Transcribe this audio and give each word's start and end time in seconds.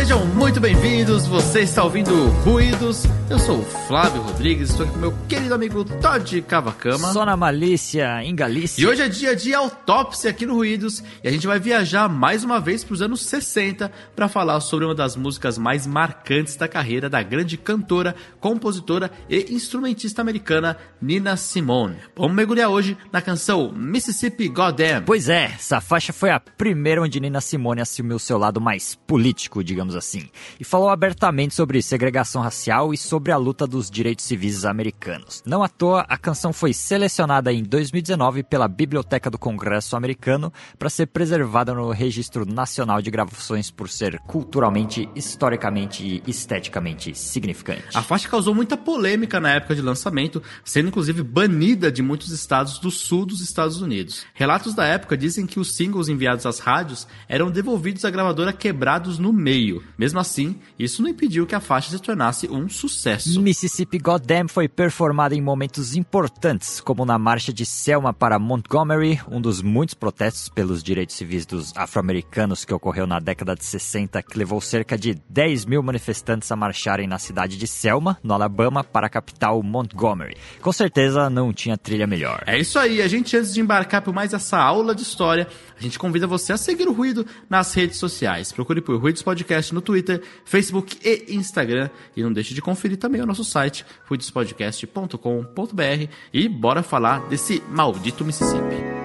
Sejam 0.00 0.24
muito 0.24 0.58
bem-vindos, 0.58 1.26
você 1.26 1.60
está 1.60 1.84
ouvindo 1.84 2.28
Ruídos. 2.42 3.04
Eu 3.28 3.38
sou 3.38 3.58
o 3.60 3.62
Flávio 3.62 4.22
Rodrigues, 4.22 4.70
estou 4.70 4.86
aqui 4.86 4.94
com 4.94 4.98
meu 4.98 5.14
querido 5.28 5.54
amigo 5.54 5.84
Todd 5.84 6.40
Cavacama. 6.42 7.12
Só 7.12 7.26
na 7.26 7.36
malícia, 7.36 8.24
em 8.24 8.34
Galícia. 8.34 8.80
E 8.80 8.86
hoje 8.86 9.02
é 9.02 9.08
dia 9.08 9.36
de 9.36 9.52
autópsia 9.52 10.30
aqui 10.30 10.46
no 10.46 10.54
Ruídos 10.54 11.04
e 11.22 11.28
a 11.28 11.30
gente 11.30 11.46
vai 11.46 11.60
viajar 11.60 12.08
mais 12.08 12.42
uma 12.42 12.58
vez 12.58 12.82
para 12.82 12.94
os 12.94 13.02
anos 13.02 13.20
60 13.26 13.92
para 14.16 14.26
falar 14.26 14.58
sobre 14.60 14.86
uma 14.86 14.94
das 14.94 15.16
músicas 15.16 15.58
mais 15.58 15.86
marcantes 15.86 16.56
da 16.56 16.66
carreira 16.66 17.10
da 17.10 17.22
grande 17.22 17.58
cantora, 17.58 18.16
compositora 18.40 19.10
e 19.28 19.54
instrumentista 19.54 20.22
americana 20.22 20.78
Nina 21.00 21.36
Simone. 21.36 21.98
Vamos 22.16 22.34
mergulhar 22.34 22.70
hoje 22.70 22.96
na 23.12 23.20
canção 23.20 23.70
Mississippi 23.70 24.48
Goddamn. 24.48 25.02
Pois 25.04 25.28
é, 25.28 25.44
essa 25.54 25.78
faixa 25.78 26.12
foi 26.12 26.30
a 26.30 26.40
primeira 26.40 27.02
onde 27.02 27.20
Nina 27.20 27.42
Simone 27.42 27.82
assumiu 27.82 28.18
seu 28.18 28.38
lado 28.38 28.62
mais 28.62 28.94
político, 29.06 29.62
digamos 29.62 29.89
assim, 29.94 30.28
e 30.58 30.64
falou 30.64 30.88
abertamente 30.88 31.54
sobre 31.54 31.82
segregação 31.82 32.42
racial 32.42 32.92
e 32.92 32.96
sobre 32.96 33.32
a 33.32 33.36
luta 33.36 33.66
dos 33.66 33.90
direitos 33.90 34.24
civis 34.24 34.64
americanos. 34.64 35.42
Não 35.46 35.62
à 35.62 35.68
toa, 35.68 36.04
a 36.08 36.16
canção 36.16 36.52
foi 36.52 36.72
selecionada 36.72 37.52
em 37.52 37.62
2019 37.62 38.42
pela 38.42 38.68
Biblioteca 38.68 39.30
do 39.30 39.38
Congresso 39.38 39.96
americano 39.96 40.52
para 40.78 40.90
ser 40.90 41.06
preservada 41.06 41.74
no 41.74 41.90
Registro 41.90 42.44
Nacional 42.44 43.02
de 43.02 43.10
Gravações 43.10 43.70
por 43.70 43.88
ser 43.88 44.18
culturalmente, 44.20 45.08
historicamente 45.14 46.22
e 46.26 46.30
esteticamente 46.30 47.14
significante. 47.14 47.84
A 47.94 48.02
faixa 48.02 48.28
causou 48.28 48.54
muita 48.54 48.76
polêmica 48.76 49.40
na 49.40 49.54
época 49.54 49.74
de 49.74 49.82
lançamento, 49.82 50.42
sendo 50.64 50.88
inclusive 50.88 51.22
banida 51.22 51.90
de 51.90 52.02
muitos 52.02 52.30
estados 52.30 52.78
do 52.78 52.90
sul 52.90 53.26
dos 53.26 53.40
Estados 53.40 53.80
Unidos. 53.80 54.24
Relatos 54.34 54.74
da 54.74 54.84
época 54.84 55.16
dizem 55.16 55.46
que 55.46 55.60
os 55.60 55.74
singles 55.74 56.08
enviados 56.08 56.46
às 56.46 56.58
rádios 56.58 57.06
eram 57.28 57.50
devolvidos 57.50 58.04
à 58.04 58.10
gravadora 58.10 58.52
quebrados 58.52 59.18
no 59.18 59.32
meio. 59.32 59.79
Mesmo 59.98 60.18
assim, 60.18 60.58
isso 60.78 61.02
não 61.02 61.10
impediu 61.10 61.46
que 61.46 61.54
a 61.54 61.60
faixa 61.60 61.90
se 61.90 61.98
tornasse 61.98 62.48
um 62.48 62.68
sucesso. 62.68 63.40
Mississippi 63.40 63.98
Goddamn 63.98 64.48
foi 64.48 64.68
performada 64.68 65.34
em 65.34 65.40
momentos 65.40 65.96
importantes, 65.96 66.80
como 66.80 67.04
na 67.04 67.18
marcha 67.18 67.52
de 67.52 67.66
Selma 67.66 68.12
para 68.12 68.38
Montgomery, 68.38 69.20
um 69.30 69.40
dos 69.40 69.62
muitos 69.62 69.94
protestos 69.94 70.48
pelos 70.48 70.82
direitos 70.82 71.16
civis 71.16 71.44
dos 71.44 71.72
afro-americanos 71.76 72.64
que 72.64 72.72
ocorreu 72.72 73.06
na 73.06 73.18
década 73.18 73.54
de 73.54 73.64
60, 73.64 74.22
que 74.22 74.38
levou 74.38 74.60
cerca 74.60 74.96
de 74.96 75.14
10 75.28 75.64
mil 75.64 75.82
manifestantes 75.82 76.50
a 76.50 76.56
marcharem 76.56 77.06
na 77.06 77.18
cidade 77.18 77.56
de 77.56 77.66
Selma, 77.66 78.18
no 78.22 78.34
Alabama, 78.34 78.82
para 78.84 79.06
a 79.06 79.10
capital 79.10 79.62
Montgomery. 79.62 80.36
Com 80.60 80.72
certeza 80.72 81.28
não 81.28 81.52
tinha 81.52 81.76
trilha 81.76 82.06
melhor. 82.06 82.42
É 82.46 82.58
isso 82.58 82.78
aí, 82.78 83.02
a 83.02 83.08
gente 83.08 83.36
antes 83.36 83.52
de 83.52 83.60
embarcar 83.60 84.02
por 84.02 84.14
mais 84.14 84.32
essa 84.32 84.58
aula 84.58 84.94
de 84.94 85.02
história, 85.02 85.48
a 85.78 85.82
gente 85.82 85.98
convida 85.98 86.26
você 86.26 86.52
a 86.52 86.56
seguir 86.56 86.88
o 86.88 86.92
Ruído 86.92 87.26
nas 87.48 87.72
redes 87.74 87.96
sociais. 87.98 88.52
Procure 88.52 88.80
por 88.80 89.00
Ruídos 89.00 89.22
Podcast 89.22 89.69
no 89.74 89.80
Twitter, 89.80 90.22
Facebook 90.44 90.98
e 91.04 91.34
Instagram. 91.34 91.90
E 92.16 92.22
não 92.22 92.32
deixe 92.32 92.54
de 92.54 92.62
conferir 92.62 92.98
também 92.98 93.20
o 93.20 93.26
nosso 93.26 93.44
site, 93.44 93.84
ruidospodcast.com.br. 94.06 96.08
E 96.32 96.48
bora 96.48 96.82
falar 96.82 97.28
desse 97.28 97.62
maldito 97.68 98.24
Mississippi. 98.24 98.99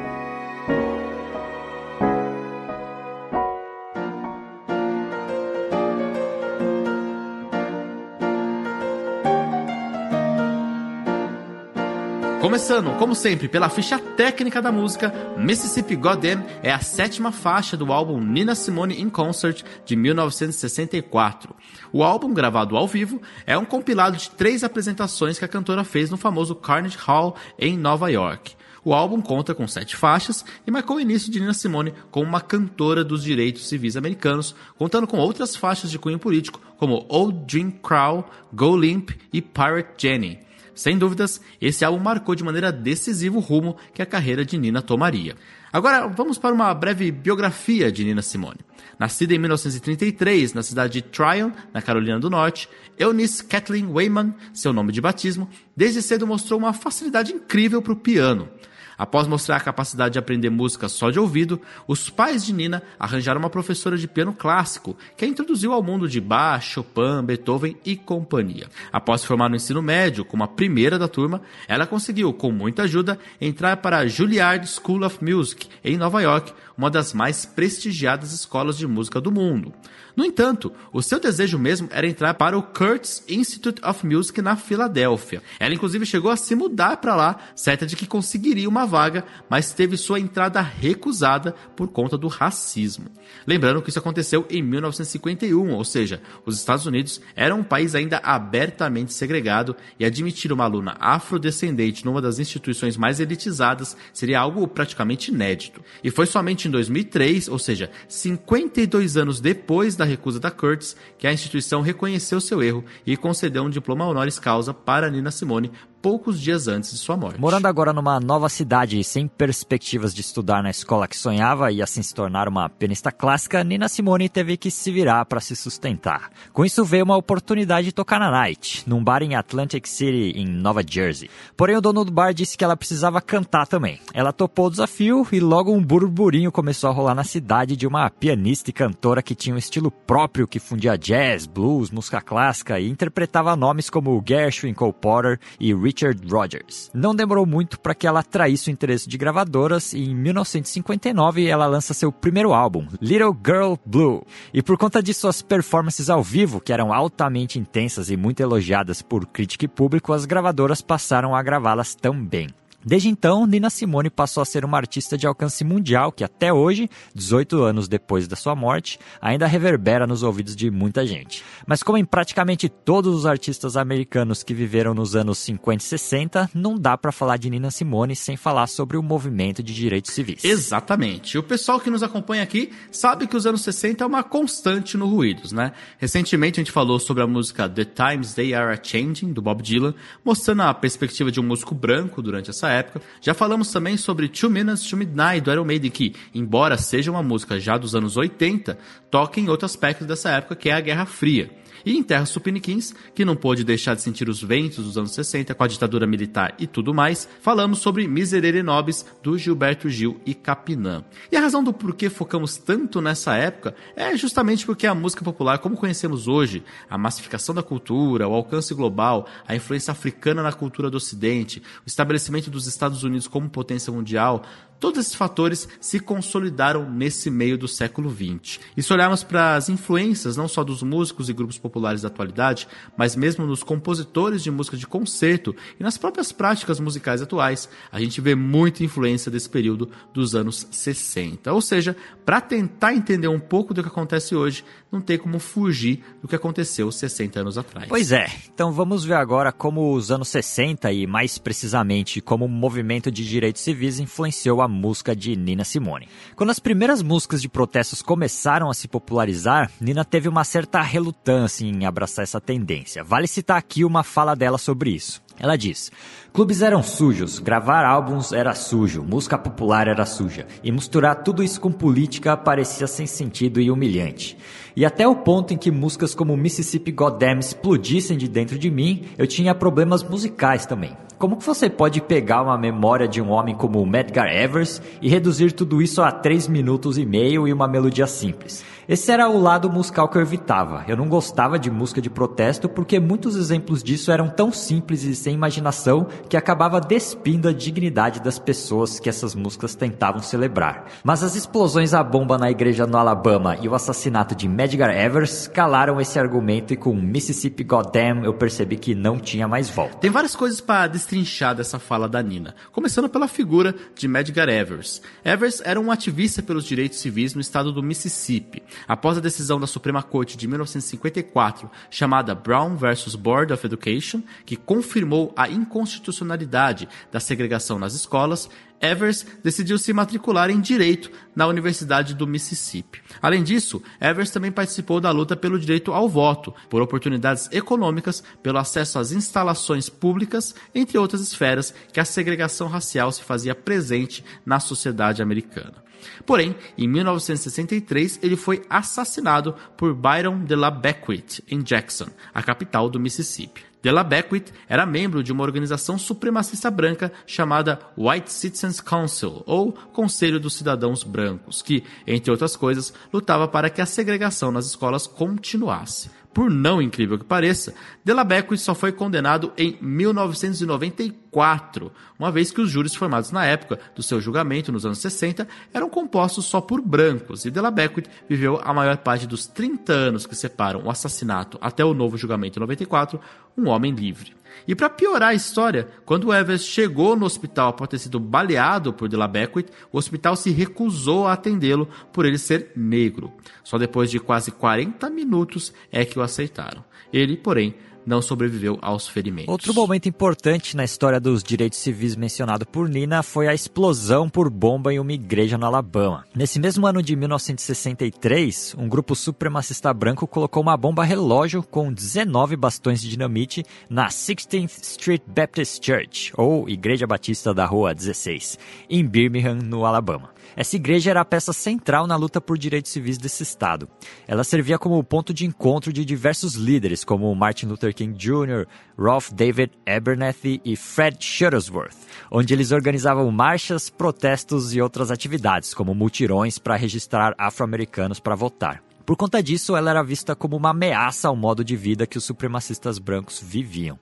Começando, 12.46 12.96
como 13.00 13.16
sempre, 13.16 13.48
pela 13.48 13.70
ficha 13.70 13.98
técnica 13.98 14.62
da 14.62 14.72
música, 14.72 15.12
Mississippi 15.36 15.96
Goddamn 15.96 16.44
é 16.62 16.72
a 16.72 16.80
sétima 16.80 17.32
faixa 17.32 17.76
do 17.76 17.92
álbum 17.92 18.22
Nina 18.22 18.54
Simone 18.54 19.02
in 19.02 19.10
Concert 19.10 19.64
de 19.84 19.96
1964. 19.96 21.56
O 21.92 22.04
álbum, 22.04 22.32
gravado 22.36 22.78
ao 22.78 22.88
vivo, 22.88 23.20
é 23.48 23.58
um 23.58 23.66
compilado 23.66 24.16
de 24.16 24.30
três 24.30 24.64
apresentações 24.64 25.40
que 25.40 25.46
a 25.46 25.48
cantora 25.48 25.84
fez 25.84 26.12
no 26.12 26.18
famoso 26.18 26.54
Carnegie 26.54 27.00
Hall 27.00 27.36
em 27.58 27.76
Nova 27.76 28.12
York. 28.12 28.56
O 28.84 28.94
álbum 28.94 29.22
conta 29.22 29.56
com 29.56 29.68
sete 29.68 29.96
faixas 29.96 30.46
e 30.68 30.70
marcou 30.70 30.98
o 30.98 31.02
início 31.02 31.32
de 31.32 31.40
Nina 31.40 31.56
Simone 31.56 31.96
como 32.12 32.28
uma 32.28 32.42
cantora 32.42 33.04
dos 33.04 33.24
direitos 33.24 33.68
civis 33.68 33.98
americanos, 33.98 34.56
contando 34.78 35.08
com 35.08 35.18
outras 35.18 35.56
faixas 35.56 35.90
de 35.90 35.98
cunho 35.98 36.20
político 36.20 36.62
como 36.78 37.08
Old 37.10 37.44
Jim 37.48 37.72
Crow, 37.72 38.24
Go 38.54 38.78
Limp 38.78 39.10
e 39.34 39.42
Pirate 39.42 39.94
Jenny. 39.98 40.46
Sem 40.76 40.98
dúvidas, 40.98 41.40
esse 41.62 41.86
álbum 41.86 42.04
marcou 42.04 42.36
de 42.36 42.44
maneira 42.44 42.72
decisiva 42.72 43.38
o 43.38 43.40
rumo 43.40 43.78
que 43.94 44.02
a 44.02 44.06
carreira 44.06 44.44
de 44.44 44.58
Nina 44.58 44.82
tomaria. 44.82 45.36
Agora, 45.72 46.06
vamos 46.08 46.38
para 46.38 46.54
uma 46.54 46.74
breve 46.74 47.12
biografia 47.12 47.90
de 47.92 48.04
Nina 48.04 48.22
Simone. 48.22 48.60
Nascida 49.00 49.34
em 49.34 49.40
1933 49.40 50.54
na 50.54 50.62
cidade 50.62 50.94
de 50.94 51.02
Tryon, 51.02 51.52
na 51.74 51.82
Carolina 51.82 52.20
do 52.20 52.30
Norte, 52.30 52.70
Eunice 52.98 53.44
Kathleen 53.44 53.88
Wayman, 53.88 54.34
seu 54.54 54.72
nome 54.72 54.92
de 54.92 55.02
batismo, 55.02 55.50
desde 55.76 56.02
cedo 56.02 56.28
mostrou 56.28 56.60
uma 56.60 56.74
facilidade 56.74 57.34
incrível 57.34 57.82
para 57.82 57.94
o 57.94 57.98
piano. 57.98 58.50
Após 58.98 59.28
mostrar 59.28 59.58
a 59.58 59.62
capacidade 59.62 60.14
de 60.14 60.20
aprender 60.20 60.50
música 60.50 60.88
só 60.88 61.10
de 61.10 61.20
ouvido, 61.20 61.62
os 61.88 62.10
pais 62.10 62.46
de 62.46 62.54
Nina 62.54 62.82
arranjaram 63.00 63.40
uma 63.40 63.50
professora 63.50 63.98
de 63.98 64.08
piano 64.08 64.34
clássico 64.34 64.96
que 65.18 65.26
a 65.26 65.28
introduziu 65.28 65.74
ao 65.74 65.84
mundo 65.84 66.08
de 66.08 66.22
Bach, 66.22 66.64
Chopin, 66.64 67.24
Beethoven 67.24 67.78
e 67.86 67.96
companhia. 67.96 68.68
Após 68.92 69.22
se 69.22 69.28
formar 69.28 69.50
no 69.50 69.56
ensino 69.56 69.82
médio 69.82 70.26
como 70.26 70.44
a 70.44 70.48
primeira 70.48 70.98
da 70.98 71.08
turma, 71.08 71.42
ela 71.68 71.86
conseguiu, 71.86 72.34
com 72.34 72.52
muita 72.52 72.84
ajuda, 72.84 73.20
entrar 73.40 73.78
para 73.78 74.00
a 74.00 74.08
Juilliard 74.08 74.66
School 74.68 75.06
of 75.06 75.24
Music 75.24 75.68
em 75.84 75.98
Nova 75.98 76.22
York, 76.22 76.54
uma 76.78 76.90
das 76.90 77.14
mais 77.14 77.46
prestigiadas 77.46 78.34
escolas 78.34 78.78
de 78.78 78.88
música 78.88 79.22
do 79.22 79.32
mundo. 79.32 79.74
No 80.16 80.24
entanto, 80.24 80.72
o 80.94 81.02
seu 81.02 81.20
desejo 81.20 81.60
mesmo 81.60 81.90
era 81.92 82.08
entrar 82.08 82.34
para 82.36 82.58
o 82.58 82.64
Curtis 82.64 83.24
Institute 83.28 83.82
of 83.86 84.06
Music 84.06 84.42
na 84.42 84.56
Filadélfia. 84.56 85.44
Ela 85.60 85.74
inclusive 85.74 86.06
chegou 86.06 86.32
a 86.32 86.38
se 86.38 86.56
mudar 86.56 86.98
para 86.98 87.16
lá, 87.16 87.38
certa 87.54 87.86
de 87.86 87.96
que 87.96 88.08
conseguiria 88.08 88.70
uma 88.70 88.86
vaga, 88.86 89.26
mas 89.50 89.74
teve 89.74 89.98
sua 89.98 90.20
entrada 90.20 90.62
recusada 90.62 91.54
por 91.76 91.90
conta 91.90 92.18
do 92.18 92.28
racismo. 92.28 93.08
Lembrando 93.46 93.82
que 93.82 93.90
isso 93.90 94.00
aconteceu 94.00 94.46
em 94.50 94.62
1951, 94.62 95.74
ou 95.74 95.84
seja, 95.84 96.22
os 96.46 96.58
Estados 96.58 96.86
Unidos 96.86 97.20
eram 97.36 97.60
um 97.60 97.64
país 97.64 97.94
ainda 97.94 98.18
abertamente 98.24 99.14
segregado 99.14 99.76
e 100.00 100.06
admitir 100.06 100.54
uma 100.54 100.64
aluna 100.64 100.96
afrodescendente 101.00 102.06
numa 102.06 102.22
das 102.22 102.40
instituições 102.40 102.96
mais 102.96 103.20
elitizadas 103.20 103.98
seria 104.14 104.40
algo 104.40 104.66
praticamente 104.68 105.32
inédito. 105.32 105.82
E 106.04 106.10
foi 106.10 106.26
somente 106.26 106.68
em 106.68 106.72
2003, 106.72 107.50
ou 107.50 107.60
seja, 107.60 107.90
52 108.08 109.18
anos 109.18 109.40
depois 109.40 109.96
da 109.96 110.05
da 110.06 110.10
recusa 110.10 110.40
da 110.40 110.52
Curtis 110.52 110.96
que 111.18 111.28
a 111.28 111.34
instituição 111.34 111.82
reconheceu 111.82 112.40
seu 112.40 112.62
erro 112.64 112.86
e 113.06 113.18
concedeu 113.18 113.64
um 113.64 113.70
diploma 113.70 114.06
honoris 114.06 114.40
causa 114.40 114.74
para 114.74 115.10
Nina 115.10 115.32
Simone 115.32 115.72
poucos 116.06 116.40
dias 116.40 116.68
antes 116.68 116.92
de 116.92 116.98
sua 117.00 117.18
morte. 117.18 117.42
Morando 117.42 117.66
agora 117.66 117.92
numa 117.92 118.20
nova 118.20 118.48
cidade 118.48 119.00
e 119.00 119.04
sem 119.04 119.28
perspectivas 119.28 120.14
de 120.14 120.22
estudar 120.22 120.62
na 120.62 120.70
escola 120.70 121.08
que 121.08 121.18
sonhava 121.18 121.72
e 121.72 121.82
assim 121.82 122.04
se 122.04 122.14
tornar 122.14 122.48
uma 122.48 122.70
pianista 122.70 123.12
clássica, 123.12 123.64
Nina 123.64 123.90
Simone 123.90 124.30
teve 124.30 124.56
que 124.56 124.70
se 124.70 124.92
virar 124.92 125.26
para 125.26 125.40
se 125.40 125.56
sustentar. 125.56 126.30
Com 126.54 126.64
isso 126.64 126.86
veio 126.86 127.06
uma 127.06 127.18
oportunidade 127.18 127.88
de 127.88 127.92
tocar 127.92 128.20
na 128.20 128.30
night, 128.30 128.84
num 128.86 129.04
bar 129.04 129.24
em 129.24 129.34
Atlantic 129.34 129.88
City, 129.88 130.40
em 130.40 130.46
Nova 130.46 130.84
Jersey. 130.88 131.28
Porém, 131.58 131.76
o 131.76 131.82
dono 131.82 132.06
do 132.06 132.12
bar 132.12 132.36
disse 132.36 132.56
que 132.56 132.64
ela 132.64 132.78
precisava 132.78 133.20
cantar 133.20 133.66
também. 133.66 134.00
Ela 134.14 134.32
topou 134.32 134.68
o 134.68 134.70
desafio 134.70 135.28
e 135.32 135.40
logo 135.40 135.74
um 135.74 135.82
burburinho 135.84 136.52
começou 136.52 136.92
a 136.92 136.94
rolar 136.94 137.16
na 137.16 137.24
cidade 137.24 137.76
de 137.76 137.88
uma 137.88 138.12
pianista 138.12 138.70
e 138.70 138.74
cantora 138.74 139.24
que 139.24 139.34
tinha 139.34 139.56
um 139.56 139.58
estilo 139.58 139.90
próprio 139.90 140.48
que 140.48 140.60
fundia 140.60 140.96
jazz, 140.96 141.48
blues, 141.48 141.90
música 141.90 142.22
clássica 142.22 142.80
e 142.80 142.88
interpretava 142.88 143.56
nomes 143.56 143.90
como 143.90 144.24
Gershwin, 144.24 144.76
Cole 144.76 144.94
Porter 144.94 145.40
e 145.60 145.74
Richard 145.74 145.95
Richard 145.96 146.28
Rogers. 146.30 146.92
Não 146.94 147.16
demorou 147.16 147.46
muito 147.46 147.80
para 147.80 147.96
que 147.96 148.06
ela 148.06 148.20
atraísse 148.20 148.70
o 148.70 148.72
interesse 148.72 149.08
de 149.08 149.18
gravadoras 149.18 149.94
e 149.94 150.04
em 150.04 150.14
1959 150.14 151.48
ela 151.48 151.66
lança 151.66 151.94
seu 151.94 152.12
primeiro 152.12 152.54
álbum, 152.54 152.86
Little 153.02 153.36
Girl 153.46 153.76
Blue. 153.86 154.26
E 154.54 154.62
por 154.62 154.78
conta 154.78 155.02
de 155.02 155.14
suas 155.14 155.42
performances 155.42 156.10
ao 156.10 156.22
vivo, 156.22 156.60
que 156.60 156.74
eram 156.74 156.94
altamente 156.94 157.58
intensas 157.58 158.10
e 158.10 158.18
muito 158.18 158.42
elogiadas 158.42 159.02
por 159.02 159.26
crítica 159.26 159.66
e 159.66 159.70
público, 159.70 160.12
as 160.12 160.26
gravadoras 160.26 160.82
passaram 160.82 161.34
a 161.34 161.42
gravá-las 161.42 161.96
também. 161.96 162.50
Desde 162.86 163.10
então, 163.10 163.48
Nina 163.48 163.72
Simone 163.72 164.12
passou 164.12 164.44
a 164.44 164.46
ser 164.46 164.64
uma 164.64 164.78
artista 164.78 165.18
de 165.18 165.26
alcance 165.26 165.64
mundial 165.64 166.12
que 166.12 166.24
até 166.24 166.54
hoje, 166.54 166.88
18 167.16 167.64
anos 167.64 167.88
depois 167.88 168.28
da 168.28 168.36
sua 168.36 168.56
morte, 168.56 169.00
ainda 169.20 169.48
reverbera 169.48 170.06
nos 170.06 170.22
ouvidos 170.22 170.56
de 170.56 170.70
muita 170.70 171.04
gente. 171.04 171.44
Mas 171.66 171.82
como 171.82 171.98
em 171.98 172.06
praticamente 172.06 172.70
todos 172.70 173.16
os 173.16 173.26
artistas 173.26 173.76
americanos 173.76 174.44
que 174.44 174.54
viveram 174.54 174.94
nos 174.94 175.16
anos 175.16 175.40
50 175.40 175.84
e 175.84 175.88
60, 175.88 176.50
não 176.54 176.78
dá 176.78 176.96
para 176.96 177.12
falar 177.12 177.38
de 177.38 177.50
Nina 177.50 177.72
Simone 177.72 178.16
sem 178.16 178.38
falar 178.38 178.68
sobre 178.68 178.98
o 178.98 179.02
movimento 179.02 179.64
de 179.64 179.74
direitos 179.74 180.12
civis. 180.12 180.44
Exatamente. 180.44 181.40
O 181.40 181.44
pessoal 181.44 181.80
que 181.80 181.90
nos 181.90 182.04
acompanha 182.04 182.44
aqui 182.44 182.72
sabe 182.92 183.26
que 183.26 183.36
os 183.36 183.48
anos 183.48 183.62
60 183.62 184.04
é 184.04 184.08
uma 184.08 184.22
constante 184.22 184.96
no 184.96 185.08
Ruídos, 185.08 185.52
né? 185.52 185.72
Recentemente 185.98 186.60
a 186.60 186.64
gente 186.64 186.72
falou 186.72 187.00
sobre 187.00 187.24
a 187.24 187.28
música 187.28 187.68
The 187.68 187.86
Times 187.86 188.36
They 188.36 188.54
Are 188.54 188.78
A 188.78 188.80
Changing, 188.82 189.34
do 189.34 189.42
Bob 189.42 189.64
Dylan, 189.64 189.96
mostrando 190.24 190.62
a 190.62 190.74
perspectiva 190.74 191.32
de 191.32 191.40
um 191.40 191.44
músico 191.44 191.74
branco 191.74 192.22
durante 192.22 192.52
essa 192.52 192.75
época. 192.76 193.02
Já 193.22 193.34
falamos 193.34 193.72
também 193.72 193.98
sobre 193.98 194.28
Two 194.28 194.50
Minutes 194.50 194.84
to 194.88 194.98
Midnight 194.98 195.42
do 195.42 195.52
Iron 195.52 195.66
Maiden, 195.66 195.92
que, 195.92 196.14
embora 196.34 196.78
seja 196.78 197.12
uma 197.12 197.24
música 197.24 197.60
já 197.60 197.78
dos 197.78 197.96
anos 197.96 198.18
80, 198.18 198.78
toca 199.10 199.40
em 199.40 199.50
outro 199.50 199.66
aspecto 199.66 200.06
dessa 200.06 200.30
época, 200.32 200.56
que 200.56 200.70
é 200.70 200.74
a 200.74 200.82
Guerra 200.82 201.06
Fria 201.06 201.50
e 201.86 201.96
em 201.96 202.04
terras 202.04 202.32
tupiniquins, 202.32 202.94
que 203.14 203.24
não 203.24 203.36
pôde 203.36 203.64
deixar 203.64 203.96
de 203.96 204.02
sentir 204.02 204.28
os 204.28 204.42
ventos 204.42 204.84
dos 204.84 204.98
anos 204.98 205.12
60 205.12 205.54
com 205.54 205.64
a 205.64 205.68
ditadura 205.68 206.08
militar 206.08 206.56
e 206.58 206.66
tudo 206.66 206.94
mais, 206.94 207.28
falamos 207.42 207.80
sobre 207.80 208.08
Miserere 208.08 208.64
Nobis 208.64 209.06
do 209.22 209.38
Gilberto 209.38 209.90
Gil 209.90 210.20
e 210.26 210.34
Capinã. 210.34 211.04
E 211.32 211.38
a 211.38 211.42
razão 211.42 211.64
do 211.64 211.72
porquê 211.72 212.10
focamos 212.10 212.58
tanto 212.58 213.02
nessa 213.02 213.36
época 213.36 213.76
é 213.96 214.16
justamente 214.18 214.66
porque 214.66 214.88
a 214.88 214.96
música 214.96 215.24
popular, 215.24 215.60
como 215.60 215.78
conhecemos 215.78 216.28
hoje, 216.28 216.64
a 216.90 216.98
massificação 216.98 217.54
da 217.54 217.62
cultura, 217.62 218.28
o 218.28 218.34
alcance 218.34 218.74
global, 218.74 219.28
a 219.48 219.56
influência 219.56 219.92
africana 219.92 220.42
na 220.42 220.52
cultura 220.52 220.90
do 220.90 220.98
Ocidente, 220.98 221.62
o 221.86 221.88
estabelecimento 221.88 222.50
dos 222.50 222.68
Estados 222.68 223.04
Unidos 223.04 223.28
como 223.28 223.50
potência 223.50 223.92
mundial, 223.94 224.44
Todos 224.80 225.00
esses 225.00 225.16
fatores 225.16 225.68
se 225.80 226.00
consolidaram 226.00 226.90
nesse 226.90 227.30
meio 227.30 227.58
do 227.58 227.68
século 227.68 228.10
XX. 228.10 228.60
E 228.76 228.84
se 228.84 228.92
olharmos 228.92 229.24
para 229.24 229.56
as 229.56 229.70
influências 229.70 230.36
não 230.36 230.48
só 230.48 230.64
dos 230.64 230.84
músicos 230.84 231.30
e 231.30 231.34
grupos 231.34 231.58
populares 231.58 232.02
da 232.02 232.08
atualidade, 232.08 232.68
mas 232.98 233.16
mesmo 233.16 233.46
nos 233.46 233.64
compositores 233.64 234.44
de 234.44 234.52
música 234.52 234.78
de 234.78 234.86
concerto 234.86 235.56
e 235.80 235.84
nas 235.84 235.98
próprias 235.98 236.32
práticas 236.32 236.80
musicais 236.80 237.22
atuais, 237.22 237.70
a 237.92 238.00
gente 238.00 238.20
vê 238.22 238.36
muita 238.36 238.84
influência 238.84 239.32
desse 239.32 239.50
período 239.50 239.90
dos 240.14 240.36
anos 240.36 240.68
60. 240.72 241.52
Ou 241.54 241.62
seja, 241.62 241.96
para 242.26 242.42
tentar 242.42 242.94
entender 242.94 243.28
um 243.28 243.40
pouco 243.40 243.74
do 243.74 243.82
que 243.82 243.90
acontece 243.90 244.36
hoje, 244.36 244.64
não 244.92 245.02
tem 245.02 245.18
como 245.18 245.40
fugir 245.40 246.04
do 246.22 246.28
que 246.28 246.36
aconteceu 246.36 246.92
60 246.92 247.40
anos 247.40 247.58
atrás. 247.58 247.88
Pois 247.88 248.12
é, 248.12 248.28
então 248.54 248.72
vamos 248.72 249.04
ver 249.04 249.16
agora 249.16 249.52
como 249.52 249.94
os 249.94 250.12
anos 250.12 250.30
60 250.30 250.92
e 250.92 251.06
mais 251.06 251.38
precisamente 251.38 252.22
como 252.22 252.46
o 252.46 252.50
movimento 252.50 253.12
de 253.12 253.28
direitos 253.28 253.62
civis 253.62 254.00
influenciou 254.00 254.62
a 254.62 254.65
música 254.68 255.16
de 255.16 255.36
Nina 255.36 255.64
Simone. 255.64 256.08
Quando 256.36 256.50
as 256.50 256.60
primeiras 256.60 257.02
músicas 257.02 257.42
de 257.42 257.50
protestos 257.50 258.02
começaram 258.02 258.70
a 258.70 258.74
se 258.74 258.88
popularizar, 258.88 259.72
Nina 259.80 260.06
teve 260.06 260.28
uma 260.28 260.44
certa 260.44 260.82
relutância 260.82 261.66
em 261.66 261.86
abraçar 261.86 262.24
essa 262.24 262.42
tendência. 262.42 263.04
Vale 263.04 263.28
citar 263.28 263.58
aqui 263.58 263.84
uma 263.84 264.04
fala 264.04 264.36
dela 264.36 264.58
sobre 264.58 264.92
isso. 264.92 265.22
Ela 265.38 265.58
diz: 265.58 265.92
Clubes 266.32 266.62
eram 266.62 266.82
sujos, 266.82 267.40
gravar 267.40 267.86
álbuns 267.86 268.32
era 268.32 268.54
sujo, 268.54 269.04
música 269.04 269.38
popular 269.38 269.88
era 269.88 270.06
suja, 270.06 270.48
e 270.64 270.72
misturar 270.72 271.24
tudo 271.24 271.44
isso 271.44 271.60
com 271.60 271.72
política 271.72 272.38
parecia 272.38 272.88
sem 272.88 273.06
sentido 273.06 273.60
e 273.60 273.70
humilhante. 273.70 274.38
E 274.76 274.86
até 274.86 275.08
o 275.08 275.16
ponto 275.16 275.54
em 275.54 275.58
que 275.58 275.72
músicas 275.72 276.14
como 276.14 276.36
Mississippi 276.36 276.92
Goddamn 276.92 277.40
explodissem 277.40 278.18
de 278.18 278.28
dentro 278.28 278.60
de 278.60 278.70
mim, 278.70 279.06
eu 279.18 279.26
tinha 279.26 279.56
problemas 279.56 280.04
musicais 280.04 280.66
também. 280.66 280.92
Como 281.18 281.38
que 281.38 281.46
você 281.46 281.70
pode 281.70 282.02
pegar 282.02 282.42
uma 282.42 282.58
memória 282.58 283.08
de 283.08 283.22
um 283.22 283.30
homem 283.30 283.56
como 283.56 283.86
Medgar 283.86 284.28
Evers 284.28 284.82
e 285.02 285.08
reduzir 285.08 285.54
tudo 285.54 285.82
isso 285.82 286.02
a 286.02 286.12
3 286.12 286.50
minutos 286.50 286.98
e 286.98 287.06
meio 287.06 287.48
e 287.48 287.54
uma 287.54 287.70
melodia 287.70 288.06
simples? 288.06 288.66
Esse 288.88 289.12
era 289.12 289.28
o 289.28 289.42
lado 289.42 289.68
musical 289.68 290.10
que 290.10 290.18
eu 290.18 290.22
evitava. 290.22 290.84
Eu 290.88 290.98
não 290.98 291.08
gostava 291.08 291.58
de 291.58 291.72
música 291.72 292.02
de 292.02 292.10
protesto 292.10 292.68
porque 292.70 293.00
muitos 293.00 293.36
exemplos 293.36 293.82
disso 293.82 294.12
eram 294.12 294.28
tão 294.28 294.52
simples 294.52 295.04
e 295.04 295.16
sem 295.16 295.34
imaginação 295.34 296.06
que 296.30 296.38
acabava 296.38 296.80
despindo 296.82 297.48
a 297.48 297.54
dignidade 297.54 298.22
das 298.22 298.38
pessoas 298.38 299.00
que 299.00 299.10
essas 299.10 299.34
músicas 299.34 299.74
tentavam 299.74 300.22
celebrar. 300.22 300.86
Mas 301.04 301.24
as 301.24 301.36
explosões 301.36 301.94
à 301.94 302.04
bomba 302.04 302.38
na 302.38 302.52
igreja 302.52 302.86
no 302.86 302.98
Alabama 302.98 303.58
e 303.60 303.68
o 303.68 303.74
assassinato 303.74 304.36
de 304.36 304.48
Medgar 304.48 304.65
Evers 304.74 305.48
calaram 305.48 306.02
esse 306.02 306.18
argumento 306.18 306.74
e 306.74 306.76
com 306.76 306.96
Mississippi 306.96 307.64
Goddamn 307.64 308.24
eu 308.24 308.34
percebi 308.34 308.78
que 308.78 308.96
não 308.96 309.20
tinha 309.20 309.48
mais 309.48 309.70
volta. 309.70 309.98
Tem 309.98 310.10
várias 310.10 310.36
coisas 310.36 310.60
para 310.60 310.88
destrinchar 310.88 311.54
dessa 311.54 311.78
fala 311.78 312.10
da 312.10 312.22
Nina, 312.24 312.56
começando 312.72 313.08
pela 313.08 313.28
figura 313.28 313.76
de 313.94 314.08
Medgar 314.08 314.50
Evers. 314.50 315.02
Evers 315.24 315.62
era 315.64 315.80
um 315.80 315.92
ativista 315.92 316.42
pelos 316.42 316.66
direitos 316.66 317.00
civis 317.00 317.36
no 317.36 317.42
estado 317.42 317.72
do 317.72 317.84
Mississippi. 317.84 318.64
Após 318.88 319.18
a 319.18 319.22
decisão 319.22 319.60
da 319.60 319.68
Suprema 319.68 320.02
Corte 320.02 320.36
de 320.36 320.48
1954, 320.48 321.70
chamada 321.90 322.34
Brown 322.34 322.76
vs. 322.76 323.16
Board 323.16 323.54
of 323.54 323.66
Education, 323.66 324.22
que 324.46 324.56
confirmou 324.56 325.32
a 325.38 325.48
inconstitucionalidade 325.48 326.90
da 327.12 327.20
segregação 327.20 327.78
nas 327.78 327.94
escolas, 327.94 328.50
Evers 328.82 329.26
decidiu 329.44 329.78
se 329.78 329.94
matricular 329.94 330.50
em 330.50 330.60
Direito 330.60 331.12
na 331.36 331.48
Universidade 331.48 332.14
do 332.14 332.28
Mississippi. 332.28 333.02
Além 333.22 333.44
disso, 333.44 333.82
Evers 334.00 334.32
também 334.32 334.52
participou 334.52 335.00
da 335.00 335.12
luta 335.12 335.36
pelo 335.36 335.60
direito 335.60 335.94
ao 335.94 336.08
voto, 336.08 336.54
por 336.70 336.82
oportunidades 336.82 337.50
econômicas, 337.52 338.24
pelo 338.42 338.58
acesso 338.58 339.00
às 339.00 339.12
instalações 339.12 339.90
públicas, 339.90 340.54
entre 340.74 340.98
outras 340.98 341.22
esferas 341.22 341.74
que 341.92 342.00
a 342.00 342.06
segregação 342.06 342.68
racial 342.68 343.12
se 343.12 343.24
fazia 343.24 343.56
presente 343.56 344.24
na 344.46 344.60
sociedade 344.60 345.22
americana. 345.22 345.86
Porém, 346.26 346.56
em 346.78 346.88
1963, 346.88 348.20
ele 348.22 348.36
foi 348.36 348.64
assassinado 348.70 349.56
por 349.76 349.94
Byron 349.94 350.44
de 350.44 350.56
la 350.56 350.70
Beckwith 350.70 351.42
em 351.50 351.62
Jackson, 351.62 352.08
a 352.34 352.44
capital 352.44 352.90
do 352.90 353.00
Mississippi. 353.00 353.64
De 353.86 353.92
la 353.92 354.04
Beckwith 354.04 354.52
era 354.68 354.84
membro 354.84 355.22
de 355.22 355.32
uma 355.32 355.44
organização 355.44 355.96
supremacista 355.96 356.72
branca 356.72 357.12
chamada 357.28 357.80
White 357.96 358.34
Citizens 358.34 358.82
Council, 358.82 359.44
ou 359.46 359.72
Conselho 359.72 360.40
dos 360.40 360.56
Cidadãos 360.56 361.04
Brancos, 361.04 361.62
que, 361.62 361.84
entre 362.08 362.32
outras 362.32 362.56
coisas, 362.56 362.92
lutava 363.14 363.48
para 363.48 363.70
que 363.70 363.84
a 363.84 363.86
segregação 363.86 364.50
nas 364.52 364.66
escolas 364.66 365.06
continuasse. 365.06 366.10
Por 366.36 366.52
não 366.52 366.80
incrível 366.82 367.18
que 367.18 367.24
pareça, 367.24 367.74
Beckwith 368.04 368.60
só 368.60 368.76
foi 368.76 368.92
condenado 368.92 369.54
em 369.58 369.78
1994, 369.80 371.90
uma 372.20 372.30
vez 372.30 372.52
que 372.52 372.60
os 372.60 372.70
júris 372.70 372.94
formados 372.94 373.32
na 373.32 373.46
época 373.46 373.80
do 373.96 374.04
seu 374.04 374.20
julgamento 374.20 374.70
nos 374.70 374.86
anos 374.86 374.98
60 374.98 375.48
eram 375.74 375.90
compostos 375.90 376.44
só 376.44 376.60
por 376.60 376.82
brancos, 376.82 377.46
e 377.46 377.50
Beckwith 377.50 378.10
viveu 378.28 378.60
a 378.62 378.74
maior 378.74 378.98
parte 378.98 379.26
dos 379.26 379.48
30 379.48 379.94
anos 379.94 380.26
que 380.26 380.36
separam 380.36 380.84
o 380.84 380.92
assassinato 380.92 381.58
até 381.62 381.86
o 381.86 381.94
novo 381.94 382.18
julgamento 382.18 382.60
em 382.60 382.62
94, 382.64 383.18
um 383.58 383.70
homem 383.70 383.94
livre. 383.94 384.34
E 384.68 384.76
para 384.76 384.90
piorar 384.90 385.30
a 385.30 385.34
história, 385.34 385.88
quando 386.06 386.34
Evers 386.34 386.66
chegou 386.66 387.16
no 387.16 387.26
hospital 387.26 387.70
após 387.70 387.90
ter 387.90 388.00
sido 388.00 388.20
baleado 388.20 388.94
por 388.94 389.08
De 389.08 389.16
La 389.16 389.28
Beckwith, 389.28 389.70
o 389.92 389.98
hospital 389.98 390.36
se 390.36 390.52
recusou 390.52 391.28
a 391.28 391.34
atendê-lo 391.34 391.88
por 392.12 392.26
ele 392.26 392.38
ser 392.38 392.72
negro. 392.76 393.32
Só 393.64 393.78
depois 393.78 394.10
de 394.10 394.20
quase 394.20 394.52
40 394.52 395.10
minutos 395.10 395.74
é 395.92 396.04
que 396.06 396.18
o 396.18 396.22
aceitaram. 396.22 396.84
Ele, 397.12 397.38
porém, 397.38 397.76
não 398.06 398.22
sobreviveu 398.22 398.78
aos 398.82 399.08
ferimentos. 399.08 399.50
Outro 399.50 399.74
momento 399.74 400.08
importante 400.08 400.76
na 400.76 400.84
história 400.84 401.20
dos 401.20 401.44
direitos 401.44 401.80
civis 401.80 402.16
mencionado 402.16 402.66
por 402.66 402.88
Nina 402.88 403.24
foi 403.24 403.48
a 403.48 403.54
explosão 403.54 404.30
por 404.30 404.50
bomba 404.50 404.94
em 404.94 405.00
uma 405.00 405.14
igreja 405.14 405.58
no 405.58 405.66
Alabama. 405.66 406.26
Nesse 406.36 406.60
mesmo 406.60 406.86
ano 406.86 407.02
de 407.02 407.16
1963, 407.16 408.76
um 408.78 408.88
grupo 408.88 409.16
supremacista 409.16 409.94
branco 409.94 410.28
colocou 410.28 410.62
uma 410.62 410.78
bomba 410.78 411.04
relógio 411.04 411.64
com 411.64 411.92
19 411.92 412.56
bastões 412.56 413.02
de 413.02 413.10
dinamite 413.10 413.64
na 413.90 414.08
16th 414.08 414.82
Street 414.82 415.22
Baptist 415.28 415.84
Church, 415.84 416.32
ou 416.36 416.70
Igreja 416.70 417.08
Batista 417.08 417.54
da 417.54 417.66
Rua 417.66 417.94
16, 417.94 418.60
em 418.90 419.06
Birmingham, 419.06 419.60
no 419.64 419.86
Alabama. 419.86 420.35
Essa 420.56 420.76
igreja 420.76 421.12
era 421.12 421.22
a 421.22 421.26
peça 421.26 421.54
central 421.54 422.08
na 422.08 422.16
luta 422.16 422.40
por 422.40 422.58
direitos 422.58 422.92
civis 422.92 423.18
desse 423.18 423.44
estado. 423.44 423.88
Ela 424.28 424.44
servia 424.44 424.78
como 424.78 425.04
ponto 425.04 425.34
de 425.34 425.46
encontro 425.46 425.92
de 425.92 426.06
diversos 426.06 426.56
líderes, 426.56 427.04
como 427.04 427.34
Martin 427.36 427.68
Luther 427.68 427.94
King 427.94 428.16
Jr., 428.18 428.66
Ralph 428.98 429.32
David 429.32 429.72
Abernathy 429.86 430.62
e 430.64 430.76
Fred 430.76 431.18
Shuttlesworth, 431.20 431.98
onde 432.32 432.54
eles 432.54 432.72
organizavam 432.72 433.30
marchas, 433.32 433.90
protestos 433.90 434.74
e 434.74 434.82
outras 434.82 435.12
atividades, 435.12 435.74
como 435.74 435.94
mutirões 435.94 436.58
para 436.58 436.76
registrar 436.76 437.34
afro-americanos 437.38 438.20
para 438.20 438.36
votar. 438.36 438.85
Por 439.06 439.16
conta 439.16 439.44
disso, 439.44 439.76
ela 439.76 439.92
era 439.92 440.02
vista 440.02 440.36
como 440.36 440.58
uma 440.58 440.72
ameaça 440.72 441.28
ao 441.28 441.36
modo 441.36 441.64
de 441.64 441.76
vida 441.76 442.08
que 442.08 442.18
os 442.18 442.24
supremacistas 442.24 442.98
brancos 442.98 443.40
viviam. 443.40 444.00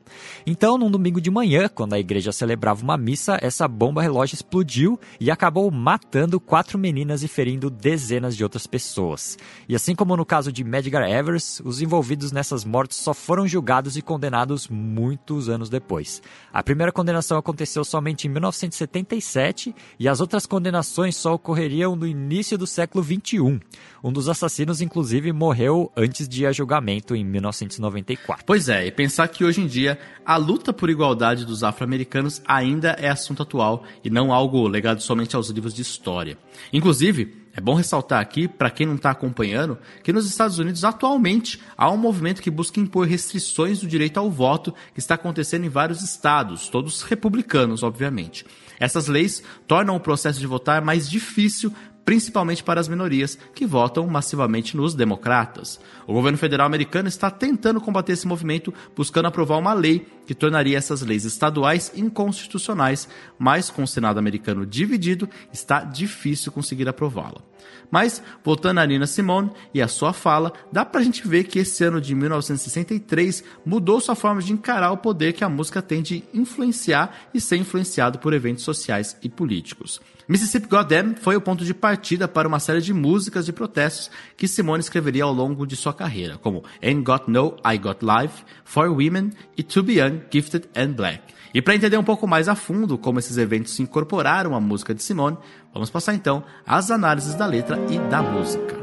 Então, 0.47 0.77
num 0.77 0.89
domingo 0.89 1.19
de 1.19 1.29
manhã, 1.29 1.67
quando 1.67 1.91
a 1.91 1.99
igreja 1.99 2.31
celebrava 2.31 2.81
uma 2.81 2.95
missa, 2.95 3.37
essa 3.41 3.67
bomba 3.67 4.01
relógio 4.01 4.35
explodiu 4.35 4.97
e 5.19 5.29
acabou 5.29 5.69
matando 5.69 6.39
quatro 6.39 6.79
meninas 6.79 7.21
e 7.21 7.27
ferindo 7.27 7.69
dezenas 7.69 8.37
de 8.37 8.43
outras 8.43 8.65
pessoas. 8.65 9.37
E 9.67 9.75
assim 9.75 9.93
como 9.93 10.15
no 10.15 10.25
caso 10.25 10.53
de 10.53 10.63
Medgar 10.63 11.03
Evers, 11.03 11.59
os 11.65 11.81
envolvidos 11.81 12.31
nessas 12.31 12.63
mortes 12.63 12.97
só 12.97 13.13
foram 13.13 13.45
julgados 13.45 13.97
e 13.97 14.01
condenados 14.01 14.69
muitos 14.69 15.49
anos 15.49 15.69
depois. 15.69 16.21
A 16.53 16.63
primeira 16.63 16.93
condenação 16.93 17.37
aconteceu 17.37 17.83
somente 17.83 18.25
em 18.25 18.31
1977 18.31 19.75
e 19.99 20.07
as 20.07 20.21
outras 20.21 20.45
condenações 20.45 21.17
só 21.17 21.33
ocorreriam 21.33 21.93
no 21.93 22.07
início 22.07 22.57
do 22.57 22.65
século 22.65 23.03
21. 23.03 23.59
Um 24.01 24.11
dos 24.11 24.29
assassinos, 24.29 24.81
inclusive, 24.93 25.33
morreu 25.33 25.91
antes 25.97 26.29
de 26.29 26.45
a 26.45 26.51
julgamento 26.51 27.15
em 27.15 27.25
1994. 27.25 28.45
Pois 28.45 28.69
é, 28.69 28.85
e 28.85 28.91
pensar 28.91 29.27
que 29.27 29.43
hoje 29.43 29.59
em 29.59 29.65
dia 29.65 29.97
a 30.23 30.37
luta 30.37 30.71
por 30.71 30.87
igualdade 30.87 31.45
dos 31.45 31.63
afro-americanos 31.63 32.43
ainda 32.45 32.91
é 32.99 33.09
assunto 33.09 33.41
atual 33.41 33.83
e 34.03 34.09
não 34.11 34.31
algo 34.31 34.67
legado 34.67 35.01
somente 35.01 35.35
aos 35.35 35.49
livros 35.49 35.73
de 35.73 35.81
história. 35.81 36.37
Inclusive, 36.71 37.41
É 37.55 37.61
bom 37.61 37.75
ressaltar 37.75 38.19
aqui, 38.19 38.47
para 38.47 38.71
quem 38.71 38.87
não 38.87 38.95
está 38.95 39.11
acompanhando, 39.11 39.77
que 40.03 40.11
nos 40.11 40.27
Estados 40.27 40.57
Unidos 40.57 40.83
atualmente 40.83 41.61
há 41.77 41.87
um 41.91 41.97
movimento 41.97 42.41
que 42.41 42.49
busca 42.49 42.79
impor 42.79 43.05
restrições 43.05 43.79
do 43.79 43.85
direito 43.85 44.19
ao 44.19 44.31
voto 44.31 44.73
que 44.91 44.99
está 44.99 45.13
acontecendo 45.13 45.63
em 45.63 45.69
vários 45.69 46.01
estados, 46.01 46.67
todos 46.67 47.03
republicanos, 47.03 47.83
obviamente. 47.83 48.43
Essas 48.79 49.07
leis 49.07 49.43
tornam 49.67 49.95
o 49.95 49.99
processo 49.99 50.39
de 50.39 50.47
votar 50.47 50.81
mais 50.83 51.07
difícil 51.07 51.71
principalmente 52.05 52.63
para 52.63 52.79
as 52.79 52.87
minorias 52.87 53.37
que 53.53 53.65
votam 53.65 54.05
massivamente 54.07 54.75
nos 54.75 54.93
democratas. 54.93 55.79
O 56.05 56.13
governo 56.13 56.37
federal 56.37 56.67
americano 56.67 57.07
está 57.07 57.31
tentando 57.31 57.79
combater 57.81 58.13
esse 58.13 58.27
movimento, 58.27 58.73
buscando 58.95 59.27
aprovar 59.27 59.57
uma 59.57 59.73
lei 59.73 60.07
que 60.25 60.35
tornaria 60.35 60.77
essas 60.77 61.01
leis 61.01 61.25
estaduais 61.25 61.91
inconstitucionais, 61.95 63.07
mas 63.37 63.69
com 63.69 63.83
o 63.83 63.87
Senado 63.87 64.17
americano 64.19 64.65
dividido, 64.65 65.29
está 65.51 65.83
difícil 65.83 66.51
conseguir 66.51 66.87
aprová-la. 66.87 67.41
Mas, 67.89 68.23
voltando 68.43 68.79
a 68.79 68.85
Nina 68.85 69.05
Simone 69.05 69.51
e 69.73 69.81
a 69.81 69.87
sua 69.87 70.13
fala, 70.13 70.51
dá 70.71 70.83
pra 70.83 71.03
gente 71.03 71.27
ver 71.27 71.43
que 71.43 71.59
esse 71.59 71.83
ano 71.83 72.01
de 72.01 72.15
1963 72.15 73.43
mudou 73.65 73.99
sua 73.99 74.15
forma 74.15 74.41
de 74.41 74.51
encarar 74.51 74.91
o 74.91 74.97
poder 74.97 75.33
que 75.33 75.43
a 75.43 75.49
música 75.49 75.81
tem 75.81 76.01
de 76.01 76.23
influenciar 76.33 77.29
e 77.33 77.39
ser 77.39 77.57
influenciado 77.57 78.19
por 78.19 78.33
eventos 78.33 78.63
sociais 78.63 79.15
e 79.21 79.29
políticos. 79.29 80.01
Mississippi 80.27 80.67
Goddamn 80.67 81.15
foi 81.15 81.35
o 81.35 81.41
ponto 81.41 81.65
de 81.65 81.73
partida 81.73 82.27
para 82.27 82.47
uma 82.47 82.59
série 82.59 82.81
de 82.81 82.93
músicas 82.93 83.45
de 83.45 83.51
protestos 83.51 84.09
que 84.37 84.47
Simone 84.47 84.79
escreveria 84.79 85.25
ao 85.25 85.33
longo 85.33 85.67
de 85.67 85.75
sua 85.75 85.93
carreira, 85.93 86.37
como 86.37 86.63
Ain't 86.81 87.03
Got 87.03 87.25
No, 87.27 87.57
I 87.65 87.77
Got 87.77 87.99
Life, 88.01 88.43
For 88.63 88.89
Women 88.89 89.31
e 89.57 89.63
To 89.63 89.83
Be 89.83 89.99
Young, 89.99 90.21
Gifted 90.31 90.69
and 90.75 90.93
Black. 90.93 91.33
E 91.53 91.61
para 91.61 91.75
entender 91.75 91.97
um 91.97 92.03
pouco 92.03 92.25
mais 92.25 92.49
a 92.49 92.55
fundo 92.55 92.97
como 92.97 93.19
esses 93.19 93.37
eventos 93.37 93.75
se 93.75 93.83
incorporaram 93.83 94.55
à 94.55 94.59
música 94.59 94.93
de 94.93 95.03
Simone, 95.03 95.37
vamos 95.71 95.89
passar 95.89 96.15
então 96.15 96.43
às 96.65 96.89
análises 96.89 97.35
da 97.35 97.45
letra 97.45 97.79
e 97.91 97.99
da 98.09 98.23
música. 98.23 98.75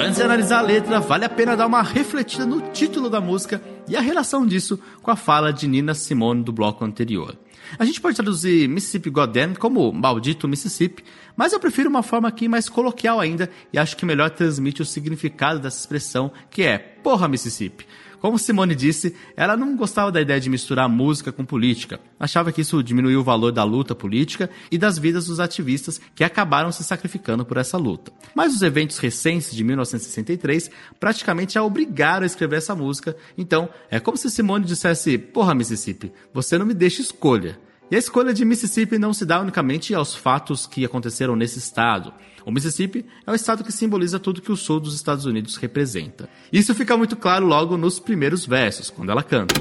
Antes 0.00 0.16
de 0.16 0.22
analisar 0.22 0.58
a 0.58 0.62
letra, 0.62 0.98
vale 0.98 1.24
a 1.24 1.28
pena 1.28 1.56
dar 1.56 1.66
uma 1.66 1.82
refletida 1.82 2.44
no 2.44 2.62
título 2.72 3.08
da 3.08 3.20
música 3.20 3.60
e 3.88 3.96
a 3.96 4.00
relação 4.00 4.46
disso 4.46 4.78
com 5.02 5.10
a 5.10 5.16
fala 5.16 5.52
de 5.52 5.66
Nina 5.66 5.94
Simone 5.94 6.42
do 6.42 6.52
bloco 6.52 6.84
anterior. 6.84 7.36
A 7.78 7.84
gente 7.84 8.00
pode 8.00 8.16
traduzir 8.16 8.68
Mississippi 8.68 9.10
Goddamn 9.10 9.54
como 9.54 9.92
Maldito 9.92 10.48
Mississippi, 10.48 11.04
mas 11.36 11.52
eu 11.52 11.60
prefiro 11.60 11.90
uma 11.90 12.02
forma 12.02 12.28
aqui 12.28 12.48
mais 12.48 12.68
coloquial 12.68 13.20
ainda 13.20 13.50
e 13.72 13.78
acho 13.78 13.96
que 13.96 14.06
melhor 14.06 14.30
transmite 14.30 14.80
o 14.80 14.86
significado 14.86 15.58
dessa 15.60 15.78
expressão, 15.78 16.32
que 16.50 16.62
é 16.62 16.78
Porra 16.78 17.28
Mississippi. 17.28 17.86
Como 18.20 18.38
Simone 18.38 18.74
disse, 18.74 19.14
ela 19.36 19.56
não 19.56 19.76
gostava 19.76 20.10
da 20.10 20.20
ideia 20.20 20.40
de 20.40 20.50
misturar 20.50 20.88
música 20.88 21.30
com 21.30 21.44
política. 21.44 22.00
Achava 22.18 22.50
que 22.50 22.60
isso 22.60 22.82
diminuía 22.82 23.18
o 23.18 23.24
valor 23.24 23.52
da 23.52 23.64
luta 23.64 23.94
política 23.94 24.50
e 24.70 24.78
das 24.78 24.98
vidas 24.98 25.26
dos 25.26 25.40
ativistas 25.40 26.00
que 26.14 26.24
acabaram 26.24 26.72
se 26.72 26.82
sacrificando 26.82 27.44
por 27.44 27.56
essa 27.56 27.76
luta. 27.76 28.12
Mas 28.34 28.54
os 28.54 28.62
eventos 28.62 28.98
recentes 28.98 29.54
de 29.54 29.62
1963 29.62 30.70
praticamente 30.98 31.58
a 31.58 31.62
obrigaram 31.62 32.24
a 32.24 32.26
escrever 32.26 32.56
essa 32.56 32.74
música. 32.74 33.16
Então, 33.36 33.68
é 33.90 34.00
como 34.00 34.16
se 34.16 34.30
Simone 34.30 34.64
dissesse: 34.64 35.18
Porra, 35.18 35.54
Mississippi, 35.54 36.12
você 36.32 36.58
não 36.58 36.66
me 36.66 36.74
deixa 36.74 37.02
escolha. 37.02 37.58
E 37.90 37.96
a 37.96 37.98
escolha 37.98 38.34
de 38.34 38.44
Mississippi 38.44 38.98
não 38.98 39.14
se 39.14 39.24
dá 39.24 39.40
unicamente 39.40 39.94
aos 39.94 40.14
fatos 40.14 40.66
que 40.66 40.84
aconteceram 40.84 41.34
nesse 41.34 41.58
estado. 41.58 42.12
O 42.44 42.50
Mississippi 42.50 43.06
é 43.26 43.30
o 43.30 43.34
estado 43.34 43.64
que 43.64 43.72
simboliza 43.72 44.18
tudo 44.18 44.42
que 44.42 44.52
o 44.52 44.56
sul 44.56 44.78
dos 44.78 44.94
Estados 44.94 45.24
Unidos 45.24 45.56
representa. 45.56 46.28
Isso 46.52 46.74
fica 46.74 46.98
muito 46.98 47.16
claro 47.16 47.46
logo 47.46 47.78
nos 47.78 47.98
primeiros 47.98 48.44
versos, 48.44 48.90
quando 48.90 49.10
ela 49.10 49.22
canta. 49.22 49.54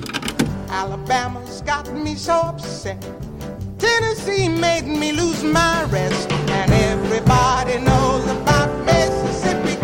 Alabama's 0.70 1.62
got 1.62 1.90
me 1.94 2.18
so 2.18 2.34
upset. 2.50 3.00
Tennessee 3.78 4.50
made 4.50 4.86
me 4.86 5.14
lose 5.14 5.42
my 5.46 5.86
rest. 5.90 6.30
And 6.52 6.74
everybody 6.74 7.80
knows 7.80 8.26
about 8.30 8.70
Mississippi. 8.84 9.78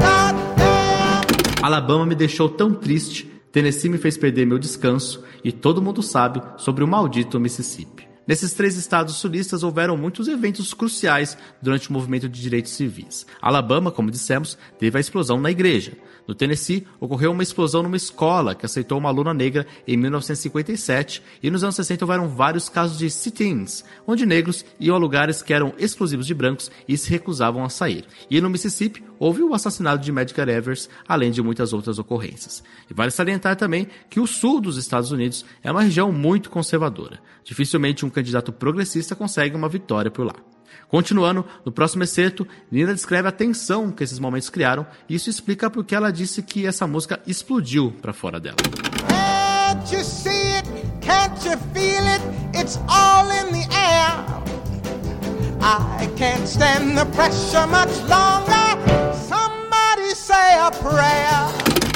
Alabama 1.61 2.05
me 2.05 2.13
deixou 2.15 2.49
tão 2.49 2.73
triste. 2.73 3.25
Tennessee 3.53 3.87
me 3.87 3.97
fez 3.97 4.17
perder 4.17 4.45
meu 4.45 4.59
descanso. 4.59 5.23
E 5.45 5.51
todo 5.53 5.81
mundo 5.81 6.03
sabe 6.03 6.41
sobre 6.57 6.83
o 6.83 6.87
maldito 6.87 7.39
Mississippi. 7.39 8.12
Nesses 8.25 8.53
três 8.53 8.77
estados 8.77 9.15
sulistas 9.15 9.63
houveram 9.63 9.97
muitos 9.97 10.27
eventos 10.27 10.73
cruciais 10.73 11.37
durante 11.61 11.89
o 11.89 11.93
movimento 11.93 12.29
de 12.29 12.41
direitos 12.41 12.71
civis. 12.71 13.25
Alabama, 13.41 13.91
como 13.91 14.09
dissemos, 14.09 14.57
teve 14.79 14.97
a 14.97 15.01
explosão 15.01 15.39
na 15.41 15.51
igreja. 15.51 15.93
No 16.27 16.33
Tennessee, 16.33 16.87
ocorreu 16.99 17.31
uma 17.31 17.43
explosão 17.43 17.83
numa 17.83 17.97
escola 17.97 18.55
que 18.55 18.65
aceitou 18.65 18.97
uma 18.97 19.09
aluna 19.09 19.33
negra 19.33 19.67
em 19.87 19.97
1957 19.97 21.21
e 21.41 21.51
nos 21.51 21.63
anos 21.63 21.75
60 21.75 22.05
houveram 22.05 22.29
vários 22.29 22.69
casos 22.69 22.97
de 22.97 23.09
sit-ins, 23.09 23.83
onde 24.07 24.25
negros 24.25 24.65
iam 24.79 24.95
a 24.95 24.99
lugares 24.99 25.41
que 25.41 25.53
eram 25.53 25.73
exclusivos 25.77 26.25
de 26.25 26.33
brancos 26.33 26.71
e 26.87 26.97
se 26.97 27.09
recusavam 27.09 27.63
a 27.63 27.69
sair. 27.69 28.05
E 28.29 28.39
no 28.39 28.49
Mississippi, 28.49 29.03
houve 29.19 29.43
o 29.43 29.53
assassinato 29.53 30.03
de 30.03 30.11
Medgar 30.11 30.47
Evers, 30.47 30.89
além 31.07 31.31
de 31.31 31.41
muitas 31.41 31.73
outras 31.73 31.99
ocorrências. 31.99 32.63
E 32.89 32.93
vale 32.93 33.11
salientar 33.11 33.55
também 33.55 33.87
que 34.09 34.19
o 34.19 34.27
sul 34.27 34.61
dos 34.61 34.77
Estados 34.77 35.11
Unidos 35.11 35.45
é 35.61 35.71
uma 35.71 35.83
região 35.83 36.11
muito 36.11 36.49
conservadora. 36.49 37.19
Dificilmente 37.43 38.05
um 38.05 38.09
candidato 38.09 38.51
progressista 38.53 39.15
consegue 39.15 39.55
uma 39.55 39.67
vitória 39.67 40.09
por 40.09 40.25
lá. 40.25 40.52
Continuando, 40.93 41.43
no 41.65 41.71
próximo 41.71 42.03
excerto, 42.03 42.47
Nina 42.71 42.93
descreve 42.93 43.27
a 43.27 43.31
tensão 43.31 43.89
que 43.89 44.03
esses 44.03 44.19
momentos 44.19 44.47
criaram 44.47 44.85
e 45.09 45.15
isso 45.15 45.27
explica 45.27 45.67
porque 45.67 45.95
ela 45.95 46.11
disse 46.11 46.43
que 46.43 46.67
essa 46.67 46.85
música 46.85 47.19
explodiu 47.25 47.91
para 47.99 48.13
fora 48.13 48.39
dela. 48.39 48.57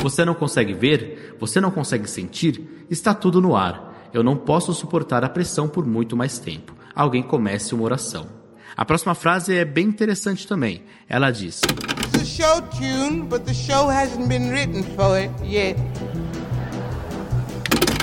Você 0.02 0.26
não 0.26 0.34
consegue 0.34 0.74
ver? 0.74 1.36
Você 1.40 1.62
não 1.62 1.70
consegue 1.70 2.10
sentir? 2.10 2.88
Está 2.90 3.14
tudo 3.14 3.40
no 3.40 3.56
ar. 3.56 4.10
Eu 4.12 4.24
não 4.24 4.36
posso 4.36 4.74
suportar 4.74 5.24
a 5.24 5.30
pressão 5.30 5.68
por 5.68 5.86
muito 5.86 6.18
mais 6.18 6.40
tempo. 6.40 6.74
Alguém 6.96 7.22
comece 7.22 7.76
uma 7.76 7.84
oração. 7.84 8.37
A 8.78 8.86
próxima 8.86 9.16
frase 9.16 9.56
é 9.56 9.66
bem 9.66 9.88
interessante 9.88 10.48
também. 10.48 10.84
Ela 11.10 11.32
diz: 11.32 11.62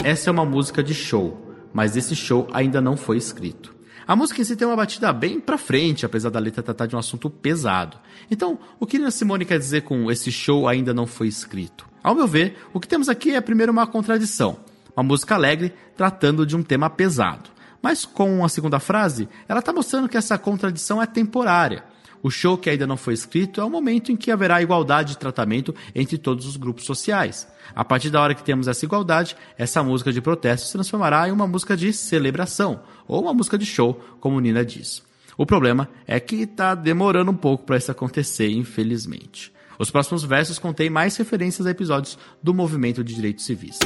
Essa 0.02 0.30
é 0.30 0.32
uma 0.32 0.44
música 0.44 0.82
de 0.82 0.92
show, 0.92 1.56
mas 1.72 1.96
esse 1.96 2.16
show 2.16 2.48
ainda 2.52 2.80
não 2.80 2.96
foi 2.96 3.16
escrito. 3.16 3.72
A 4.04 4.16
música 4.16 4.42
em 4.42 4.44
si 4.44 4.56
tem 4.56 4.66
uma 4.66 4.76
batida 4.76 5.12
bem 5.12 5.38
pra 5.38 5.56
frente, 5.56 6.04
apesar 6.04 6.30
da 6.30 6.40
letra 6.40 6.60
tratar 6.60 6.86
de 6.86 6.96
um 6.96 6.98
assunto 6.98 7.30
pesado. 7.30 7.96
Então, 8.28 8.58
o 8.80 8.84
que 8.84 8.96
a 8.96 9.12
Simone 9.12 9.44
quer 9.44 9.60
dizer 9.60 9.82
com 9.82 10.10
esse 10.10 10.32
show 10.32 10.66
ainda 10.66 10.92
não 10.92 11.06
foi 11.06 11.28
escrito? 11.28 11.86
Ao 12.02 12.16
meu 12.16 12.26
ver, 12.26 12.58
o 12.72 12.80
que 12.80 12.88
temos 12.88 13.08
aqui 13.08 13.30
é 13.30 13.40
primeiro 13.40 13.70
uma 13.70 13.86
contradição. 13.86 14.58
Uma 14.96 15.04
música 15.04 15.36
alegre 15.36 15.72
tratando 15.96 16.44
de 16.44 16.56
um 16.56 16.62
tema 16.64 16.90
pesado. 16.90 17.53
Mas 17.84 18.06
com 18.06 18.42
a 18.42 18.48
segunda 18.48 18.80
frase, 18.80 19.28
ela 19.46 19.60
está 19.60 19.70
mostrando 19.70 20.08
que 20.08 20.16
essa 20.16 20.38
contradição 20.38 21.02
é 21.02 21.04
temporária. 21.06 21.84
O 22.22 22.30
show 22.30 22.56
que 22.56 22.70
ainda 22.70 22.86
não 22.86 22.96
foi 22.96 23.12
escrito 23.12 23.60
é 23.60 23.64
o 23.64 23.68
momento 23.68 24.10
em 24.10 24.16
que 24.16 24.30
haverá 24.30 24.62
igualdade 24.62 25.10
de 25.10 25.18
tratamento 25.18 25.74
entre 25.94 26.16
todos 26.16 26.46
os 26.46 26.56
grupos 26.56 26.86
sociais. 26.86 27.46
A 27.76 27.84
partir 27.84 28.08
da 28.08 28.22
hora 28.22 28.34
que 28.34 28.42
temos 28.42 28.68
essa 28.68 28.86
igualdade, 28.86 29.36
essa 29.58 29.82
música 29.82 30.10
de 30.10 30.22
protesto 30.22 30.66
se 30.66 30.72
transformará 30.72 31.28
em 31.28 31.30
uma 31.30 31.46
música 31.46 31.76
de 31.76 31.92
celebração, 31.92 32.80
ou 33.06 33.20
uma 33.20 33.34
música 33.34 33.58
de 33.58 33.66
show, 33.66 34.02
como 34.18 34.40
Nina 34.40 34.64
diz. 34.64 35.02
O 35.36 35.44
problema 35.44 35.86
é 36.06 36.18
que 36.18 36.36
está 36.36 36.74
demorando 36.74 37.32
um 37.32 37.36
pouco 37.36 37.66
para 37.66 37.76
isso 37.76 37.90
acontecer, 37.90 38.48
infelizmente. 38.48 39.52
Os 39.78 39.90
próximos 39.90 40.24
versos 40.24 40.58
contêm 40.58 40.88
mais 40.88 41.18
referências 41.18 41.66
a 41.66 41.70
episódios 41.70 42.16
do 42.42 42.54
movimento 42.54 43.04
de 43.04 43.14
direitos 43.14 43.44
civis. 43.44 43.78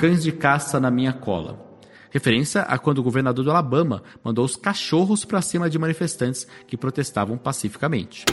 Cães 0.00 0.22
de 0.22 0.32
caça 0.32 0.80
na 0.80 0.90
minha 0.90 1.12
cola. 1.12 1.58
Referência 2.10 2.62
a 2.62 2.76
quando 2.76 2.98
o 2.98 3.02
governador 3.02 3.44
do 3.44 3.50
Alabama 3.50 4.02
mandou 4.22 4.44
os 4.44 4.56
cachorros 4.56 5.24
para 5.24 5.40
cima 5.40 5.70
de 5.70 5.78
manifestantes 5.78 6.46
que 6.66 6.76
protestavam 6.76 7.38
pacificamente. 7.38 8.24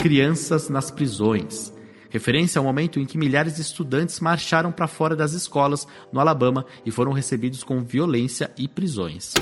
Crianças 0.00 0.68
nas 0.68 0.90
prisões. 0.90 1.72
Referência 2.16 2.58
ao 2.58 2.64
momento 2.64 2.98
em 2.98 3.04
que 3.04 3.18
milhares 3.18 3.56
de 3.56 3.60
estudantes 3.60 4.20
marcharam 4.20 4.72
para 4.72 4.86
fora 4.86 5.14
das 5.14 5.34
escolas 5.34 5.86
no 6.10 6.18
Alabama 6.18 6.64
e 6.82 6.90
foram 6.90 7.12
recebidos 7.12 7.62
com 7.62 7.84
violência 7.84 8.50
e 8.56 8.66
prisões. 8.66 9.34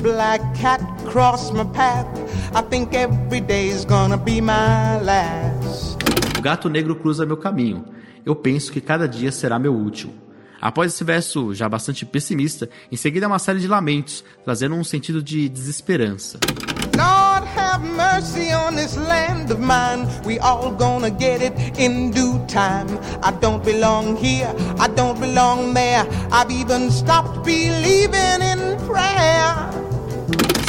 Black 0.00 0.44
cat 0.60 0.80
cross 1.10 1.50
my 1.50 1.64
path. 1.74 2.06
I 2.54 2.62
think 2.70 2.94
every 2.96 3.40
day's 3.40 3.84
gonna 3.84 4.16
be 4.16 4.40
my 4.40 5.02
last. 5.02 5.98
O 6.38 6.40
gato 6.40 6.68
negro 6.68 6.94
cruza 6.94 7.26
meu 7.26 7.36
caminho. 7.36 7.84
Eu 8.24 8.36
penso 8.36 8.70
que 8.70 8.80
cada 8.80 9.08
dia 9.08 9.32
será 9.32 9.58
meu 9.58 9.74
último. 9.74 10.14
Após 10.60 10.94
esse 10.94 11.02
verso 11.02 11.52
já 11.52 11.68
bastante 11.68 12.06
pessimista, 12.06 12.70
em 12.92 12.96
seguida 12.96 13.26
uma 13.26 13.40
série 13.40 13.58
de 13.58 13.66
lamentos, 13.66 14.24
trazendo 14.44 14.76
um 14.76 14.84
sentido 14.84 15.20
de 15.20 15.48
desesperança. 15.48 16.38
Have 17.82 17.96
mercy 17.96 18.52
on 18.52 18.76
this 18.76 18.96
land 18.96 19.50
of 19.50 19.58
mine. 19.58 20.06
We 20.24 20.38
all 20.38 20.70
gonna 20.70 21.10
get 21.10 21.42
it 21.42 21.52
in 21.76 22.12
due 22.12 22.38
time. 22.46 22.86
I 23.22 23.32
don't 23.40 23.64
belong 23.64 24.16
here, 24.16 24.54
I 24.78 24.86
don't 24.88 25.18
belong 25.18 25.74
there. 25.74 26.06
I've 26.30 26.50
even 26.52 26.90
stopped 26.92 27.44
believing 27.44 28.40
in 28.40 28.76
prayer. 28.86 29.68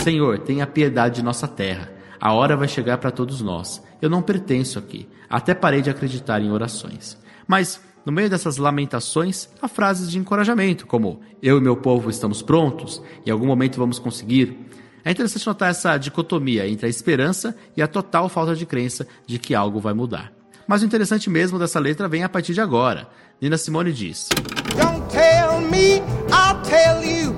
Senhor, 0.04 0.40
tenha 0.40 0.66
piedade 0.66 1.18
de 1.18 1.24
nossa 1.24 1.48
terra. 1.48 1.92
A 2.20 2.34
hora 2.34 2.58
vai 2.58 2.68
chegar 2.68 2.98
para 2.98 3.12
todos 3.12 3.42
nós. 3.42 3.82
Eu 4.02 4.10
não 4.10 4.24
pertenço 4.24 4.80
aqui. 4.80 5.08
Até 5.30 5.54
parei 5.54 5.84
de 5.84 5.92
acreditar 5.92 6.42
em 6.42 6.52
orações. 6.52 7.18
Mas 7.48 7.80
no 8.04 8.12
meio 8.12 8.30
dessas 8.30 8.58
lamentações, 8.58 9.50
há 9.62 9.68
frases 9.68 10.10
de 10.10 10.18
encorajamento, 10.18 10.88
como 10.88 11.22
eu 11.44 11.60
e 11.60 11.62
meu 11.62 11.78
povo 11.78 12.10
estamos 12.10 12.42
prontos, 12.42 13.02
em 13.24 13.30
algum 13.30 13.46
momento 13.46 13.78
vamos 13.78 14.00
conseguir. 14.00 14.68
É 15.06 15.12
interessante 15.12 15.46
notar 15.46 15.70
essa 15.70 15.98
dicotomia 15.98 16.68
entre 16.68 16.86
a 16.86 16.90
esperança 16.90 17.56
e 17.76 17.82
a 17.82 17.88
total 17.88 18.30
falta 18.30 18.56
de 18.56 18.66
crença 18.66 19.06
de 19.28 19.38
que 19.38 19.54
algo 19.54 19.80
vai 19.80 19.94
mudar. 19.94 20.32
Mas 20.66 20.82
o 20.82 20.86
interessante 20.86 21.30
mesmo 21.30 21.60
dessa 21.60 21.80
letra 21.80 22.08
vem 22.08 22.24
a 22.24 22.30
partir 22.30 22.54
de 22.54 22.62
agora. 22.62 23.08
Nina 23.42 23.58
Simone 23.58 23.92
diz: 23.92 24.30
Don't 24.78 25.04
tell 25.10 25.60
me, 25.60 26.02
I'll 26.32 26.62
tell 26.64 27.04
you. 27.04 27.34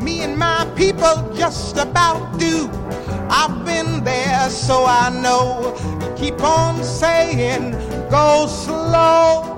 Me 0.00 0.22
and 0.22 0.36
my 0.36 0.64
people 0.74 1.30
just 1.34 1.76
about 1.76 2.38
do. 2.38 2.70
I've 3.28 3.64
been 3.64 4.02
there, 4.02 4.48
so 4.48 4.86
I 4.86 5.10
know. 5.10 5.74
Keep 6.16 6.42
on 6.42 6.82
saying, 6.82 7.72
go 8.10 8.46
slow. 8.46 9.52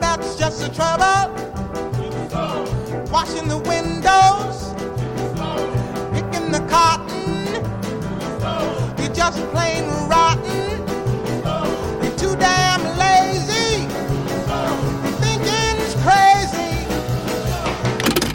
that's 0.00 0.36
just 0.36 0.62
the 0.62 0.68
trouble. 0.70 1.49
Washing 3.10 3.48
the 3.48 3.58
windows, 3.58 4.72
picking 6.12 6.52
the 6.52 6.60
cotton. 6.68 7.44
You're 8.98 9.12
just 9.12 9.38
plain 9.50 9.84
rotten. 10.08 10.78
You're 12.02 12.16
too 12.16 12.36
damn 12.36 12.82
lazy. 12.96 13.82
Your 15.02 15.12
thinking's 15.20 15.94
crazy. 16.04 16.86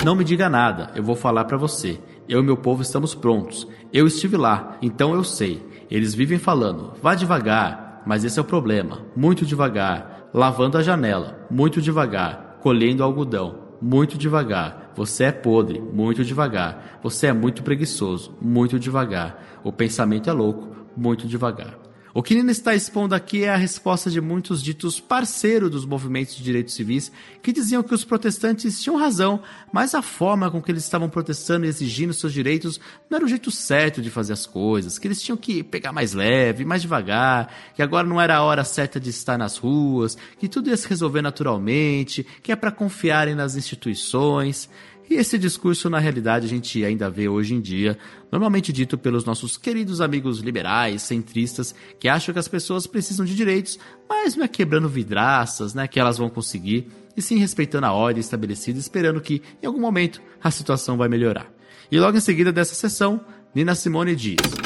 Não 0.03 0.15
me 0.15 0.23
diga 0.23 0.49
nada, 0.49 0.91
eu 0.93 1.03
vou 1.03 1.15
falar 1.15 1.45
para 1.45 1.57
você. 1.57 1.99
Eu 2.27 2.41
e 2.41 2.43
meu 2.43 2.57
povo 2.57 2.81
estamos 2.81 3.15
prontos. 3.15 3.67
Eu 3.93 4.05
estive 4.05 4.35
lá, 4.35 4.77
então 4.81 5.13
eu 5.13 5.23
sei. 5.23 5.65
Eles 5.89 6.13
vivem 6.13 6.37
falando, 6.37 6.93
vá 7.01 7.15
devagar, 7.15 8.01
mas 8.05 8.25
esse 8.25 8.39
é 8.39 8.41
o 8.41 8.45
problema, 8.45 9.03
muito 9.15 9.45
devagar 9.45 10.15
lavando 10.35 10.77
a 10.77 10.83
janela, 10.83 11.47
muito 11.49 11.81
devagar, 11.81 12.57
colhendo 12.59 13.01
algodão, 13.01 13.64
muito 13.81 14.17
devagar. 14.17 14.91
Você 14.95 15.25
é 15.25 15.31
podre, 15.31 15.79
muito 15.79 16.23
devagar. 16.23 16.99
Você 17.03 17.27
é 17.27 17.33
muito 17.33 17.63
preguiçoso, 17.63 18.35
muito 18.41 18.79
devagar. 18.79 19.59
O 19.63 19.71
pensamento 19.71 20.29
é 20.29 20.33
louco, 20.33 20.75
muito 20.95 21.27
devagar. 21.27 21.84
O 22.17 22.23
que 22.23 22.33
Nina 22.33 22.49
está 22.49 22.73
expondo 22.73 23.13
aqui 23.13 23.43
é 23.43 23.49
a 23.49 23.57
resposta 23.57 24.09
de 24.09 24.21
muitos 24.21 24.63
ditos 24.63 25.01
parceiros 25.01 25.69
dos 25.69 25.85
movimentos 25.85 26.33
de 26.33 26.43
direitos 26.43 26.73
civis 26.73 27.11
que 27.43 27.51
diziam 27.51 27.83
que 27.83 27.93
os 27.93 28.05
protestantes 28.05 28.81
tinham 28.81 28.97
razão, 28.97 29.41
mas 29.69 29.93
a 29.93 30.01
forma 30.01 30.49
com 30.49 30.61
que 30.61 30.71
eles 30.71 30.85
estavam 30.85 31.09
protestando 31.09 31.65
e 31.65 31.67
exigindo 31.67 32.13
seus 32.13 32.31
direitos 32.31 32.79
não 33.09 33.17
era 33.17 33.25
o 33.25 33.27
jeito 33.27 33.51
certo 33.51 34.01
de 34.01 34.09
fazer 34.09 34.31
as 34.31 34.45
coisas, 34.45 34.97
que 34.97 35.09
eles 35.09 35.21
tinham 35.21 35.35
que 35.35 35.61
pegar 35.61 35.91
mais 35.91 36.13
leve, 36.13 36.63
mais 36.63 36.81
devagar, 36.81 37.53
que 37.75 37.81
agora 37.81 38.07
não 38.07 38.21
era 38.21 38.37
a 38.37 38.43
hora 38.43 38.63
certa 38.63 38.97
de 38.97 39.09
estar 39.09 39.37
nas 39.37 39.57
ruas, 39.57 40.17
que 40.39 40.47
tudo 40.47 40.69
ia 40.69 40.77
se 40.77 40.87
resolver 40.87 41.21
naturalmente, 41.21 42.25
que 42.41 42.49
é 42.49 42.55
para 42.55 42.71
confiarem 42.71 43.35
nas 43.35 43.57
instituições. 43.57 44.69
E 45.09 45.15
esse 45.15 45.37
discurso, 45.37 45.89
na 45.89 45.99
realidade, 45.99 46.45
a 46.45 46.49
gente 46.49 46.83
ainda 46.83 47.09
vê 47.09 47.27
hoje 47.27 47.53
em 47.53 47.61
dia, 47.61 47.97
normalmente 48.31 48.73
dito 48.73 48.97
pelos 48.97 49.23
nossos 49.23 49.55
queridos 49.55 50.01
amigos 50.01 50.39
liberais, 50.39 51.03
centristas, 51.03 51.75
que 51.99 52.07
acham 52.07 52.33
que 52.33 52.39
as 52.39 52.47
pessoas 52.47 52.87
precisam 52.87 53.25
de 53.25 53.35
direitos, 53.35 53.77
mas 54.09 54.35
não 54.35 54.43
é 54.43 54.47
quebrando 54.47 54.89
vidraças, 54.89 55.73
né, 55.73 55.87
que 55.87 55.99
elas 55.99 56.17
vão 56.17 56.29
conseguir, 56.29 56.87
e 57.15 57.21
sim 57.21 57.37
respeitando 57.37 57.85
a 57.85 57.93
ordem 57.93 58.19
estabelecida, 58.19 58.79
esperando 58.79 59.21
que, 59.21 59.41
em 59.61 59.67
algum 59.67 59.79
momento, 59.79 60.21
a 60.43 60.49
situação 60.49 60.97
vai 60.97 61.07
melhorar. 61.07 61.51
E 61.91 61.99
logo 61.99 62.17
em 62.17 62.21
seguida 62.21 62.51
dessa 62.51 62.73
sessão, 62.73 63.21
Nina 63.53 63.75
Simone 63.75 64.15
diz. 64.15 64.64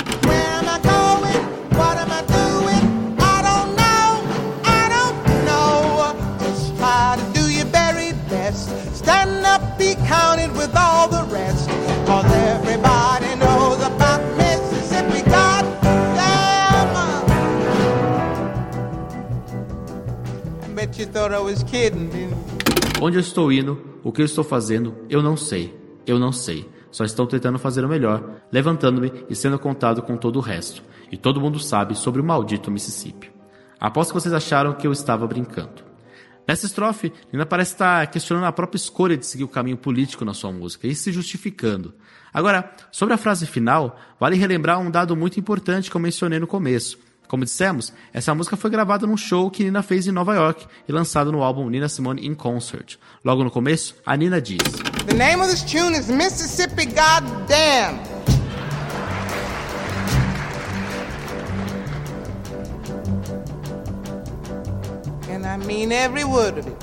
Onde 23.01 23.17
eu 23.17 23.21
estou 23.21 23.51
indo, 23.51 23.99
o 24.03 24.11
que 24.11 24.21
eu 24.21 24.25
estou 24.25 24.43
fazendo, 24.43 24.95
eu 25.09 25.23
não 25.23 25.37
sei. 25.37 25.73
Eu 26.05 26.19
não 26.19 26.31
sei. 26.31 26.69
Só 26.91 27.05
estou 27.05 27.25
tentando 27.25 27.57
fazer 27.57 27.85
o 27.85 27.87
melhor, 27.87 28.41
levantando-me 28.51 29.11
e 29.29 29.35
sendo 29.35 29.57
contado 29.57 30.01
com 30.01 30.17
todo 30.17 30.37
o 30.37 30.41
resto. 30.41 30.83
E 31.11 31.15
todo 31.15 31.39
mundo 31.39 31.59
sabe 31.59 31.95
sobre 31.95 32.19
o 32.21 32.23
maldito 32.23 32.69
Mississippi. 32.69 33.31
Aposto 33.79 34.09
que 34.09 34.19
vocês 34.19 34.33
acharam 34.33 34.73
que 34.73 34.85
eu 34.85 34.91
estava 34.91 35.25
brincando. 35.25 35.83
Nessa 36.45 36.65
estrofe, 36.65 37.13
Nina 37.31 37.45
parece 37.45 37.73
estar 37.73 38.07
questionando 38.07 38.45
a 38.45 38.51
própria 38.51 38.77
escolha 38.77 39.15
de 39.15 39.25
seguir 39.25 39.43
o 39.43 39.47
caminho 39.47 39.77
político 39.77 40.25
na 40.25 40.33
sua 40.33 40.51
música 40.51 40.87
e 40.87 40.95
se 40.95 41.11
justificando. 41.11 41.93
Agora, 42.33 42.73
sobre 42.91 43.13
a 43.13 43.17
frase 43.17 43.45
final, 43.45 43.97
vale 44.19 44.35
relembrar 44.35 44.79
um 44.79 44.91
dado 44.91 45.15
muito 45.15 45.39
importante 45.39 45.89
que 45.89 45.95
eu 45.95 46.01
mencionei 46.01 46.39
no 46.39 46.47
começo. 46.47 46.97
Como 47.29 47.45
dissemos, 47.45 47.93
essa 48.11 48.33
música 48.33 48.57
foi 48.57 48.71
gravada 48.71 49.05
num 49.05 49.15
show 49.15 49.51
que 49.51 49.63
Nina 49.63 49.83
fez 49.83 50.07
em 50.07 50.11
Nova 50.11 50.33
York 50.33 50.65
e 50.87 50.91
lançado 50.91 51.31
no 51.31 51.43
álbum 51.43 51.69
Nina 51.69 51.87
Simone 51.87 52.25
in 52.25 52.33
Concert. 52.33 52.97
Logo 53.23 53.43
no 53.43 53.51
começo, 53.51 53.95
a 54.03 54.17
Nina 54.17 54.41
diz: 54.41 54.57
The 55.05 55.13
name 55.13 55.39
of 55.39 55.51
this 55.51 55.61
tune 55.61 55.95
is 55.95 56.07
Mississippi 56.09 56.87
Goddamn. 56.87 57.99
I 65.45 65.57
mean 65.65 65.91
every 65.91 66.23
word 66.23 66.59
of 66.59 66.67
it. 66.67 66.77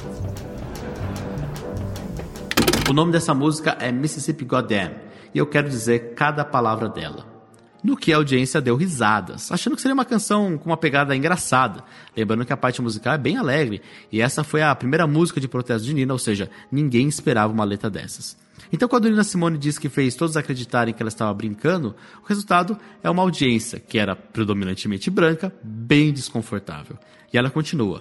O 2.89 2.93
nome 2.93 3.11
dessa 3.11 3.35
música 3.35 3.77
é 3.81 3.91
Mississippi 3.91 4.45
Goddamn 4.45 4.93
e 5.35 5.39
eu 5.39 5.47
quero 5.47 5.69
dizer 5.69 6.15
cada 6.15 6.45
palavra 6.45 6.89
dela. 6.89 7.36
No 7.83 7.97
que 7.97 8.13
a 8.13 8.17
audiência 8.17 8.61
deu 8.61 8.75
risadas, 8.77 9.53
achando 9.53 9.77
que 9.77 9.83
seria 9.83 9.95
uma 9.95 10.05
canção 10.05 10.59
com 10.59 10.71
uma 10.71 10.77
pegada 10.77 11.15
engraçada. 11.15 11.85
Lembrando 12.17 12.45
que 12.45 12.53
a 12.53 12.57
parte 12.57 12.83
musical 12.83 13.15
é 13.15 13.19
bem 13.19 13.37
alegre 13.37 13.81
e 14.11 14.21
essa 14.21 14.43
foi 14.43 14.63
a 14.63 14.75
primeira 14.75 15.07
música 15.07 15.41
de 15.41 15.47
protesto 15.47 15.87
de 15.87 15.95
Nina, 15.95 16.13
ou 16.13 16.19
seja, 16.19 16.51
ninguém 16.71 17.09
esperava 17.09 17.53
uma 17.53 17.65
letra 17.65 17.89
dessas. 17.89 18.37
Então, 18.73 18.89
quando 18.89 19.09
Nina 19.09 19.23
Simone 19.23 19.59
disse 19.59 19.81
que 19.81 19.89
fez 19.89 20.15
todos 20.15 20.37
acreditarem 20.37 20.93
que 20.93 21.03
ela 21.03 21.09
estava 21.09 21.33
brincando, 21.33 21.95
o 22.23 22.27
resultado 22.27 22.77
é 23.03 23.09
uma 23.09 23.23
audiência 23.23 23.79
que 23.79 23.99
era 23.99 24.17
predominantemente 24.17 25.11
branca, 25.11 25.53
bem 25.63 26.13
desconfortável. 26.13 26.99
E 27.37 27.39
ela 27.39 27.51
continua 27.51 28.01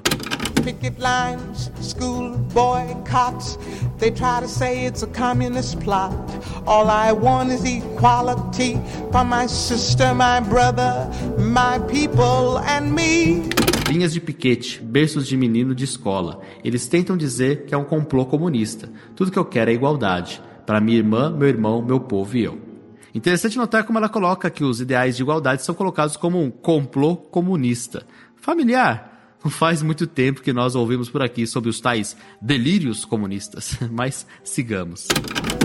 picket 0.64 0.98
lines, 0.98 1.70
school 1.82 2.38
boycotts. 2.54 3.60
They 4.00 4.10
try 4.10 4.40
to 4.40 4.48
say 4.48 4.86
it's 4.86 5.04
a 5.04 5.08
communist 5.08 5.80
plot. 5.82 6.14
All 6.66 6.90
I 6.90 7.12
want 7.12 7.52
is 7.52 7.66
equality 7.66 8.80
for 9.12 9.26
my 9.26 9.46
sister, 9.48 10.16
my 10.16 10.40
brother, 10.40 11.08
my 11.38 11.80
people 11.88 12.60
and 12.60 12.94
me. 12.94 13.44
Linhas 13.90 14.14
de 14.14 14.22
piquete, 14.22 14.82
berços 14.82 15.28
de 15.28 15.36
menino 15.36 15.76
de 15.76 15.84
escola. 15.84 16.40
Eles 16.64 16.88
tentam 16.88 17.18
dizer 17.18 17.66
que 17.66 17.76
é 17.76 17.78
um 17.78 17.84
complô 17.84 18.26
comunista. 18.26 18.90
Tudo 19.18 19.32
que 19.32 19.38
eu 19.38 19.46
quero 19.46 19.70
é 19.70 19.74
igualdade. 19.74 20.42
Para 20.66 20.80
minha 20.80 20.98
irmã, 20.98 21.30
meu 21.30 21.50
irmão, 21.50 21.82
meu 21.82 22.00
povo 22.00 22.38
e 22.38 22.44
eu. 22.46 22.58
Interessante 23.14 23.58
notar 23.58 23.84
como 23.84 24.00
ela 24.00 24.10
coloca 24.10 24.50
que 24.50 24.64
os 24.64 24.80
ideais 24.80 25.18
de 25.18 25.24
igualdade 25.24 25.62
são 25.62 25.76
colocados 25.76 26.18
como 26.18 26.42
um 26.42 26.50
complô 26.50 27.18
comunista. 27.18 28.04
Familiar, 28.36 29.15
faz 29.50 29.82
muito 29.82 30.08
tempo 30.08 30.42
que 30.42 30.54
nós 30.54 30.76
ouvimos 30.76 31.10
por 31.10 31.22
aqui 31.22 31.46
sobre 31.46 31.70
os 31.70 31.80
tais 31.80 32.16
delírios 32.42 33.06
comunistas, 33.06 33.78
mas 33.92 34.26
sigamos. 34.44 35.08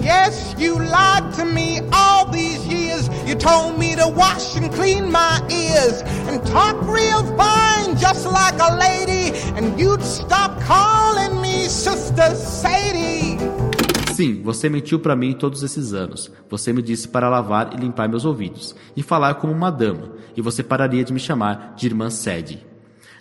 Yes, 0.02 0.54
you 0.58 0.78
lied 0.78 1.34
to 1.36 1.44
me 1.44 1.80
all 1.92 2.30
these 2.30 2.66
years. 2.66 3.08
You 3.26 3.36
told 3.36 3.78
me 3.78 3.94
to 3.96 4.08
wash 4.08 4.56
and 4.56 4.70
clean 4.70 5.10
my 5.10 5.40
ears 5.50 6.02
and 6.28 6.40
talk 6.50 6.80
real 6.86 7.22
fine, 7.36 7.96
just 7.96 8.26
like 8.26 8.58
a 8.60 8.74
lady. 8.76 9.32
And 9.56 9.78
you'd 9.78 10.02
stop 10.02 10.58
calling 10.66 11.40
me 11.40 11.68
Sister 11.68 12.34
Sadie. 12.34 13.38
Sim, 14.14 14.42
você 14.42 14.68
mentiu 14.68 14.98
para 14.98 15.16
mim 15.16 15.32
todos 15.32 15.62
esses 15.62 15.94
anos. 15.94 16.30
Você 16.48 16.72
me 16.72 16.82
disse 16.82 17.08
para 17.08 17.28
lavar 17.28 17.72
e 17.72 17.76
limpar 17.80 18.08
meus 18.08 18.24
ouvidos 18.24 18.74
e 18.96 19.02
falar 19.02 19.34
como 19.34 19.52
uma 19.52 19.70
dama, 19.70 20.12
e 20.36 20.42
você 20.42 20.62
pararia 20.62 21.02
de 21.02 21.12
me 21.12 21.18
chamar 21.18 21.74
de 21.74 21.86
irmã 21.86 22.10
Sadie. 22.10 22.69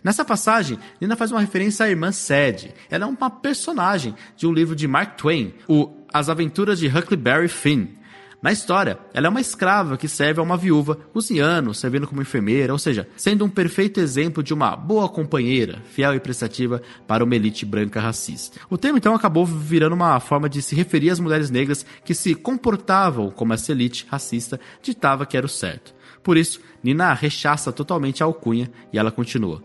Nessa 0.04 0.24
passagem, 0.24 0.80
Nina 1.00 1.16
faz 1.16 1.32
uma 1.32 1.42
referência 1.42 1.86
à 1.86 1.90
irmã 1.90 2.12
Sadie. 2.12 2.74
Ela 2.90 3.06
é 3.06 3.08
uma 3.08 3.30
personagem 3.30 4.16
de 4.36 4.48
um 4.48 4.54
livro 4.54 4.76
de 4.76 4.88
Mark 4.88 5.18
Twain, 5.18 5.54
o 5.68 5.92
As 6.14 6.30
Aventuras 6.30 6.80
de 6.80 6.88
Huckleberry 6.88 7.48
Finn. 7.48 8.00
Na 8.42 8.54
história, 8.54 8.98
ela 9.14 9.28
é 9.28 9.30
uma 9.30 9.42
escrava 9.42 9.98
que 9.98 10.08
serve 10.08 10.40
a 10.40 10.44
uma 10.44 10.56
viúva, 10.56 10.96
cozinhando, 10.96 11.74
servindo 11.74 12.08
como 12.08 12.22
enfermeira, 12.22 12.72
ou 12.72 12.80
seja, 12.80 13.06
sendo 13.18 13.44
um 13.44 13.50
perfeito 13.50 14.00
exemplo 14.00 14.42
de 14.42 14.54
uma 14.54 14.78
boa 14.78 15.10
companheira, 15.10 15.84
fiel 15.92 16.16
e 16.16 16.22
prestativa 16.22 16.82
para 17.06 17.22
uma 17.22 17.36
elite 17.36 17.66
branca 17.66 18.00
racista. 18.00 18.58
O 18.70 18.78
termo 18.78 18.98
então 18.98 19.14
acabou 19.14 19.46
virando 19.46 19.92
uma 19.94 20.18
forma 20.22 20.48
de 20.48 20.62
se 20.62 20.74
referir 20.74 21.10
às 21.10 21.20
mulheres 21.20 21.50
negras 21.50 21.86
que 22.06 22.14
se 22.14 22.34
comportavam 22.34 23.30
como 23.30 23.54
essa 23.54 23.74
elite 23.74 24.08
racista 24.10 24.58
ditava 24.82 25.26
que 25.26 25.36
era 25.36 25.46
o 25.46 25.50
certo. 25.50 25.94
Por 26.24 26.38
isso, 26.38 26.62
Nina 26.82 27.14
rechaça 27.14 27.74
totalmente 27.74 28.24
a 28.24 28.26
alcunha 28.26 28.72
e 28.94 28.98
ela 28.98 29.12
continua. 29.12 29.62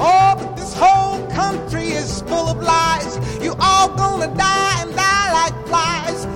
Oh, 0.00 0.34
but 0.36 0.56
this 0.56 0.74
whole 0.74 1.26
country 1.28 1.88
is 1.92 2.22
full 2.22 2.48
of 2.48 2.62
lies. 2.62 3.18
You 3.42 3.54
all 3.60 3.88
gonna 3.88 4.28
die 4.34 4.82
and 4.82 4.94
die 4.94 5.32
like 5.32 5.54
flies. 5.66 6.26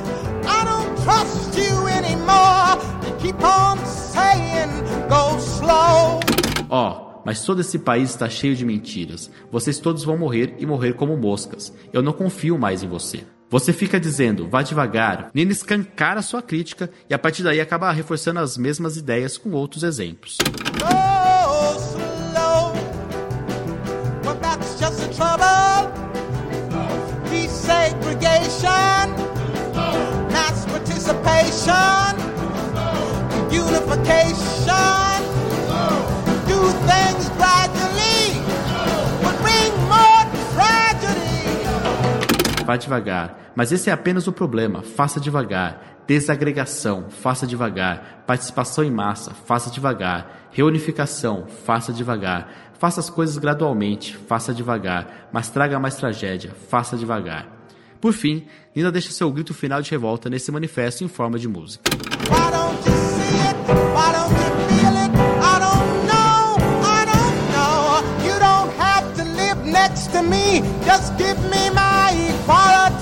I 0.47 0.65
don't 0.65 0.97
trust 1.05 1.57
you 1.59 1.89
anymore. 1.89 2.79
You 3.05 3.17
keep 3.19 3.43
on 3.43 3.79
saying 3.85 4.71
go 5.09 5.39
slow. 5.39 6.21
Ó, 6.71 6.91
oh, 6.91 7.23
mas 7.25 7.45
todo 7.45 7.61
esse 7.61 7.79
país 7.79 8.11
está 8.11 8.29
cheio 8.29 8.55
de 8.55 8.65
mentiras. 8.65 9.31
Vocês 9.51 9.79
todos 9.79 10.05
vão 10.05 10.17
morrer 10.17 10.55
e 10.59 10.67
morrer 10.67 10.95
como 10.95 11.17
moscas. 11.17 11.73
Eu 11.93 12.03
não 12.03 12.13
confio 12.13 12.59
mais 12.59 12.83
em 12.83 12.89
você. 12.89 13.25
Você 13.51 13.71
fica 13.71 14.01
dizendo, 14.01 14.49
vá 14.49 14.63
devagar, 14.63 15.31
Nina 15.35 15.53
escancara 15.53 16.23
sua 16.23 16.41
crítica 16.41 16.89
e 17.11 17.13
a 17.13 17.19
partir 17.19 17.43
daí 17.43 17.61
acaba 17.61 17.93
reforçando 17.93 18.41
as 18.41 18.57
mesmas 18.57 18.97
ideias 18.97 19.37
com 19.37 19.51
outros 19.51 19.83
exemplos. 19.83 20.39
Oh, 20.81 21.12
trouble. 25.13 25.93
Desegregation, 27.31 29.09
mass 30.33 30.65
participation, 30.67 32.17
unification, 33.51 35.21
do 36.49 36.61
things 36.89 37.29
gradually, 37.37 38.41
would 39.23 39.39
bring 39.43 39.73
more 39.89 40.25
tragedy. 40.55 41.55
Vá 42.65 42.77
devagar. 42.77 43.39
Mas 43.55 43.71
esse 43.71 43.91
é 43.91 43.93
apenas 43.93 44.27
o 44.27 44.33
problema. 44.33 44.83
Faça 44.83 45.21
devagar. 45.21 45.93
Desagregação, 46.07 47.07
faça 47.11 47.47
devagar. 47.47 48.23
Participação 48.27 48.83
em 48.83 48.91
massa, 48.91 49.33
faça 49.47 49.71
devagar. 49.71 50.49
Reunificação, 50.51 51.47
faça 51.65 51.93
devagar. 51.93 52.72
Faça 52.83 52.99
as 52.99 53.09
coisas 53.09 53.39
gradualmente, 53.39 54.17
faça 54.27 54.53
devagar. 54.53 55.29
Mas 55.33 55.49
traga 55.49 55.79
mais 55.79 55.95
tragédia, 55.95 56.53
faça 56.69 56.97
devagar. 56.97 57.47
Por 58.01 58.13
fim, 58.13 58.45
Nina 58.75 58.91
deixa 58.91 59.13
seu 59.13 59.31
grito 59.31 59.55
final 59.55 59.81
de 59.81 59.89
revolta 59.89 60.29
nesse 60.29 60.51
manifesto 60.51 61.05
em 61.05 61.07
forma 61.07 61.39
de 61.39 61.47
música. 61.47 61.89
Just 70.85 71.17
give 71.17 71.39
me 71.51 71.71
my 71.71 72.11
equality. 72.11 73.02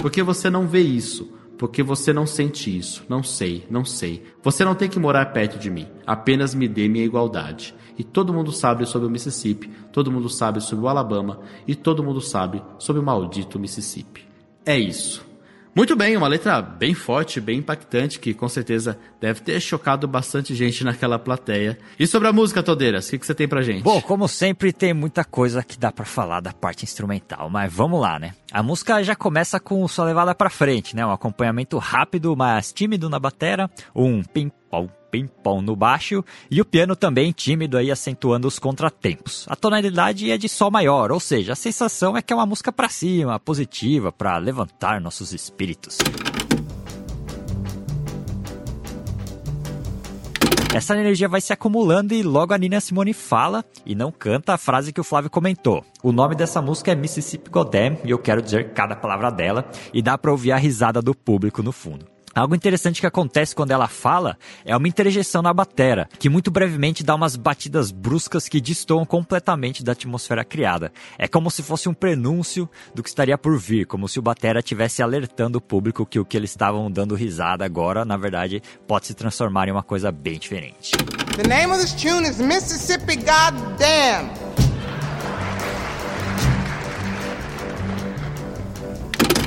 Porque 0.00 0.22
você 0.22 0.48
não 0.48 0.66
vê 0.66 0.80
isso? 0.80 1.32
Porque 1.58 1.82
você 1.82 2.10
não 2.10 2.26
sente 2.26 2.74
isso? 2.74 3.04
Não 3.06 3.22
sei, 3.22 3.66
não 3.70 3.84
sei. 3.84 4.22
Você 4.42 4.64
não 4.64 4.74
tem 4.74 4.88
que 4.88 4.98
morar 4.98 5.26
perto 5.26 5.58
de 5.58 5.70
mim. 5.70 5.86
Apenas 6.06 6.54
me 6.54 6.66
dê 6.66 6.88
minha 6.88 7.04
igualdade. 7.04 7.74
E 7.98 8.02
todo 8.02 8.32
mundo 8.32 8.50
sabe 8.50 8.86
sobre 8.86 9.06
o 9.06 9.10
Mississippi, 9.10 9.70
todo 9.92 10.10
mundo 10.10 10.30
sabe 10.30 10.62
sobre 10.62 10.86
o 10.86 10.88
Alabama 10.88 11.40
e 11.68 11.74
todo 11.74 12.02
mundo 12.02 12.20
sabe 12.20 12.62
sobre 12.78 13.02
o 13.02 13.04
maldito 13.04 13.58
Mississippi. 13.58 14.26
É 14.64 14.78
isso. 14.78 15.29
Muito 15.74 15.94
bem, 15.94 16.16
uma 16.16 16.26
letra 16.26 16.60
bem 16.60 16.94
forte, 16.94 17.40
bem 17.40 17.58
impactante, 17.58 18.18
que 18.18 18.34
com 18.34 18.48
certeza 18.48 18.98
deve 19.20 19.40
ter 19.40 19.60
chocado 19.60 20.08
bastante 20.08 20.52
gente 20.54 20.82
naquela 20.82 21.18
plateia. 21.18 21.78
E 21.98 22.06
sobre 22.08 22.26
a 22.26 22.32
música, 22.32 22.62
Todeiras, 22.62 23.06
o 23.06 23.10
que, 23.10 23.18
que 23.18 23.26
você 23.26 23.34
tem 23.34 23.46
pra 23.46 23.62
gente? 23.62 23.82
Bom, 23.82 24.00
como 24.00 24.26
sempre, 24.26 24.72
tem 24.72 24.92
muita 24.92 25.24
coisa 25.24 25.62
que 25.62 25.78
dá 25.78 25.92
para 25.92 26.04
falar 26.04 26.40
da 26.40 26.52
parte 26.52 26.84
instrumental, 26.84 27.48
mas 27.48 27.72
vamos 27.72 28.00
lá, 28.00 28.18
né? 28.18 28.34
A 28.52 28.64
música 28.64 29.02
já 29.04 29.14
começa 29.14 29.60
com 29.60 29.86
sua 29.86 30.06
levada 30.06 30.34
para 30.34 30.50
frente, 30.50 30.96
né? 30.96 31.06
Um 31.06 31.12
acompanhamento 31.12 31.78
rápido, 31.78 32.34
mas 32.36 32.72
tímido 32.72 33.08
na 33.08 33.20
batera, 33.20 33.70
um 33.94 34.24
pim-pom, 34.70 34.88
pim-pom 35.10 35.60
no 35.60 35.74
baixo 35.74 36.24
e 36.50 36.60
o 36.60 36.64
piano 36.64 36.94
também 36.94 37.32
tímido 37.32 37.76
aí 37.76 37.90
acentuando 37.90 38.46
os 38.46 38.58
contratempos. 38.58 39.44
A 39.48 39.56
tonalidade 39.56 40.30
é 40.30 40.38
de 40.38 40.48
sol 40.48 40.70
maior, 40.70 41.10
ou 41.10 41.20
seja, 41.20 41.52
a 41.52 41.56
sensação 41.56 42.16
é 42.16 42.22
que 42.22 42.32
é 42.32 42.36
uma 42.36 42.46
música 42.46 42.72
para 42.72 42.88
cima, 42.88 43.38
positiva, 43.40 44.12
para 44.12 44.38
levantar 44.38 45.00
nossos 45.00 45.32
espíritos. 45.32 45.98
Essa 50.72 50.96
energia 50.96 51.28
vai 51.28 51.40
se 51.40 51.52
acumulando 51.52 52.14
e 52.14 52.22
logo 52.22 52.54
a 52.54 52.58
Nina 52.58 52.80
Simone 52.80 53.12
fala 53.12 53.64
e 53.84 53.92
não 53.92 54.12
canta 54.12 54.54
a 54.54 54.58
frase 54.58 54.92
que 54.92 55.00
o 55.00 55.04
Flávio 55.04 55.28
comentou. 55.28 55.84
O 56.00 56.12
nome 56.12 56.36
dessa 56.36 56.62
música 56.62 56.92
é 56.92 56.94
Mississippi 56.94 57.50
Goddamn 57.50 57.96
e 58.04 58.10
eu 58.12 58.18
quero 58.20 58.40
dizer 58.40 58.72
cada 58.72 58.94
palavra 58.94 59.32
dela 59.32 59.68
e 59.92 60.00
dá 60.00 60.16
para 60.16 60.30
ouvir 60.30 60.52
a 60.52 60.56
risada 60.56 61.02
do 61.02 61.12
público 61.12 61.60
no 61.60 61.72
fundo. 61.72 62.06
Algo 62.34 62.54
interessante 62.54 63.00
que 63.00 63.06
acontece 63.06 63.54
quando 63.54 63.72
ela 63.72 63.88
fala 63.88 64.38
é 64.64 64.76
uma 64.76 64.86
interjeição 64.86 65.42
na 65.42 65.52
batera, 65.52 66.08
que 66.18 66.28
muito 66.28 66.50
brevemente 66.50 67.02
dá 67.02 67.14
umas 67.14 67.34
batidas 67.34 67.90
bruscas 67.90 68.48
que 68.48 68.60
destoam 68.60 69.04
completamente 69.04 69.82
da 69.82 69.92
atmosfera 69.92 70.44
criada. 70.44 70.92
É 71.18 71.26
como 71.26 71.50
se 71.50 71.62
fosse 71.62 71.88
um 71.88 71.94
prenúncio 71.94 72.68
do 72.94 73.02
que 73.02 73.08
estaria 73.08 73.36
por 73.36 73.58
vir, 73.58 73.86
como 73.86 74.08
se 74.08 74.18
o 74.18 74.22
batera 74.22 74.60
estivesse 74.60 75.02
alertando 75.02 75.58
o 75.58 75.60
público 75.60 76.06
que 76.06 76.20
o 76.20 76.24
que 76.24 76.36
eles 76.36 76.50
estavam 76.50 76.90
dando 76.90 77.14
risada 77.14 77.64
agora, 77.64 78.04
na 78.04 78.16
verdade, 78.16 78.62
pode 78.86 79.06
se 79.06 79.14
transformar 79.14 79.68
em 79.68 79.72
uma 79.72 79.82
coisa 79.82 80.12
bem 80.12 80.38
diferente. 80.38 80.92
The 81.36 81.48
name 81.48 81.72
of 81.72 81.80
this 81.80 81.92
tune 81.92 82.28
is 82.28 82.38
Mississippi 82.38 83.16
Goddamn. 83.16 84.69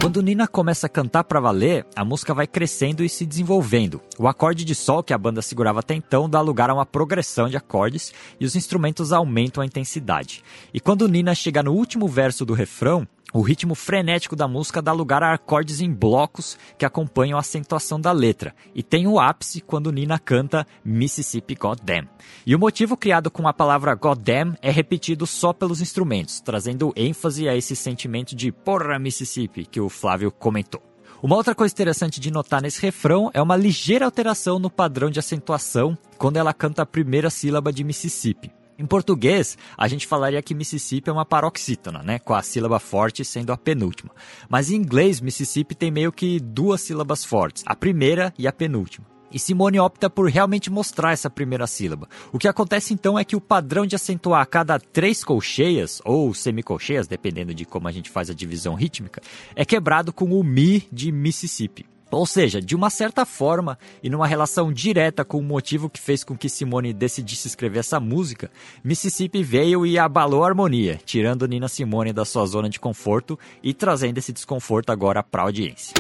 Quando 0.03 0.21
Nina 0.21 0.49
começa 0.49 0.85
a 0.85 0.89
cantar 0.89 1.23
para 1.23 1.39
valer, 1.39 1.85
a 1.95 2.03
música 2.03 2.33
vai 2.33 2.45
crescendo 2.45 3.05
e 3.05 3.09
se 3.09 3.25
desenvolvendo. 3.25 4.01
O 4.19 4.27
acorde 4.27 4.65
de 4.65 4.75
sol 4.75 5.01
que 5.01 5.13
a 5.13 5.17
banda 5.17 5.41
segurava 5.41 5.79
até 5.79 5.95
então 5.95 6.29
dá 6.29 6.41
lugar 6.41 6.69
a 6.69 6.73
uma 6.73 6.85
progressão 6.85 7.47
de 7.47 7.55
acordes 7.55 8.13
e 8.37 8.43
os 8.43 8.53
instrumentos 8.53 9.13
aumentam 9.13 9.63
a 9.63 9.65
intensidade. 9.65 10.43
E 10.73 10.79
quando 10.81 11.07
Nina 11.07 11.33
chega 11.33 11.63
no 11.63 11.71
último 11.71 12.05
verso 12.05 12.45
do 12.45 12.53
refrão, 12.53 13.07
o 13.33 13.41
ritmo 13.41 13.73
frenético 13.73 14.35
da 14.35 14.47
música 14.47 14.81
dá 14.81 14.91
lugar 14.93 15.23
a 15.23 15.33
acordes 15.33 15.81
em 15.81 15.91
blocos 15.91 16.57
que 16.77 16.85
acompanham 16.85 17.37
a 17.37 17.41
acentuação 17.41 17.99
da 17.99 18.11
letra, 18.11 18.53
e 18.75 18.83
tem 18.83 19.07
o 19.07 19.19
ápice 19.19 19.59
quando 19.59 19.91
Nina 19.91 20.19
canta 20.19 20.67
Mississippi 20.85 21.55
Goddamn. 21.55 22.07
E 22.45 22.55
o 22.55 22.59
motivo 22.59 22.95
criado 22.95 23.31
com 23.31 23.47
a 23.47 23.53
palavra 23.53 23.95
Goddamn 23.95 24.55
é 24.61 24.69
repetido 24.69 25.25
só 25.25 25.51
pelos 25.51 25.81
instrumentos, 25.81 26.39
trazendo 26.39 26.93
ênfase 26.95 27.49
a 27.49 27.55
esse 27.55 27.75
sentimento 27.75 28.35
de 28.35 28.51
porra 28.51 28.99
Mississippi 28.99 29.65
que 29.65 29.81
o 29.81 29.89
Flávio 29.89 30.31
comentou. 30.31 30.81
Uma 31.23 31.37
outra 31.37 31.55
coisa 31.55 31.73
interessante 31.73 32.19
de 32.19 32.29
notar 32.29 32.61
nesse 32.61 32.81
refrão 32.81 33.31
é 33.33 33.41
uma 33.41 33.55
ligeira 33.55 34.05
alteração 34.05 34.59
no 34.59 34.69
padrão 34.69 35.09
de 35.09 35.19
acentuação 35.19 35.97
quando 36.17 36.35
ela 36.35 36.53
canta 36.53 36.81
a 36.81 36.85
primeira 36.85 37.29
sílaba 37.29 37.71
de 37.71 37.83
Mississippi. 37.83 38.51
Em 38.83 38.85
português, 38.85 39.57
a 39.77 39.87
gente 39.87 40.05
falaria 40.05 40.41
que 40.41 40.53
Mississippi 40.53 41.09
é 41.09 41.13
uma 41.13 41.23
paroxítona, 41.23 42.03
né, 42.03 42.19
com 42.19 42.33
a 42.33 42.41
sílaba 42.41 42.79
forte 42.79 43.23
sendo 43.23 43.53
a 43.53 43.57
penúltima. 43.57 44.11
Mas 44.49 44.69
em 44.69 44.75
inglês, 44.75 45.21
Mississippi 45.21 45.73
tem 45.73 45.89
meio 45.89 46.11
que 46.11 46.37
duas 46.37 46.81
sílabas 46.81 47.23
fortes, 47.23 47.63
a 47.65 47.77
primeira 47.77 48.33
e 48.37 48.45
a 48.45 48.51
penúltima. 48.51 49.07
E 49.31 49.39
Simone 49.39 49.79
opta 49.79 50.09
por 50.09 50.29
realmente 50.29 50.69
mostrar 50.69 51.13
essa 51.13 51.29
primeira 51.29 51.65
sílaba. 51.65 52.09
O 52.33 52.37
que 52.37 52.45
acontece 52.45 52.93
então 52.93 53.17
é 53.17 53.23
que 53.23 53.37
o 53.37 53.41
padrão 53.41 53.85
de 53.85 53.95
acentuar 53.95 54.41
a 54.41 54.45
cada 54.45 54.77
três 54.77 55.23
colcheias, 55.23 56.01
ou 56.03 56.33
semicolcheias, 56.33 57.07
dependendo 57.07 57.53
de 57.53 57.63
como 57.63 57.87
a 57.87 57.91
gente 57.91 58.09
faz 58.09 58.29
a 58.29 58.33
divisão 58.33 58.75
rítmica, 58.75 59.21
é 59.55 59.63
quebrado 59.63 60.11
com 60.11 60.37
o 60.37 60.43
Mi 60.43 60.85
de 60.91 61.09
Mississippi. 61.09 61.92
Ou 62.15 62.25
seja, 62.25 62.61
de 62.61 62.75
uma 62.75 62.89
certa 62.89 63.25
forma 63.25 63.77
e 64.01 64.09
numa 64.09 64.27
relação 64.27 64.71
direta 64.71 65.25
com 65.25 65.39
o 65.39 65.43
motivo 65.43 65.89
que 65.89 65.99
fez 65.99 66.23
com 66.23 66.37
que 66.37 66.49
Simone 66.49 66.93
decidisse 66.93 67.47
escrever 67.47 67.79
essa 67.79 67.99
música, 67.99 68.51
Mississippi 68.83 69.43
veio 69.43 69.85
e 69.85 69.97
abalou 69.97 70.43
a 70.43 70.47
harmonia, 70.47 70.99
tirando 71.05 71.47
Nina 71.47 71.67
Simone 71.67 72.13
da 72.13 72.25
sua 72.25 72.45
zona 72.45 72.69
de 72.69 72.79
conforto 72.79 73.37
e 73.61 73.73
trazendo 73.73 74.17
esse 74.17 74.31
desconforto 74.31 74.91
agora 74.91 75.23
para 75.23 75.41
a 75.41 75.45
audiência. 75.45 75.93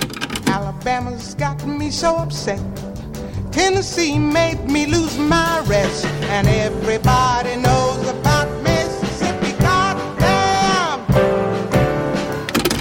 Alabama's 0.51 1.35
got 1.35 1.65
me 1.65 1.91
so 1.91 2.15
upset. 2.21 2.61
Tennessee 3.51 4.17
made 4.17 4.63
me 4.71 4.85
lose 4.85 5.17
my 5.17 5.61
rest 5.67 6.05
and 6.31 6.47
everybody 6.47 7.55
knows 7.57 8.02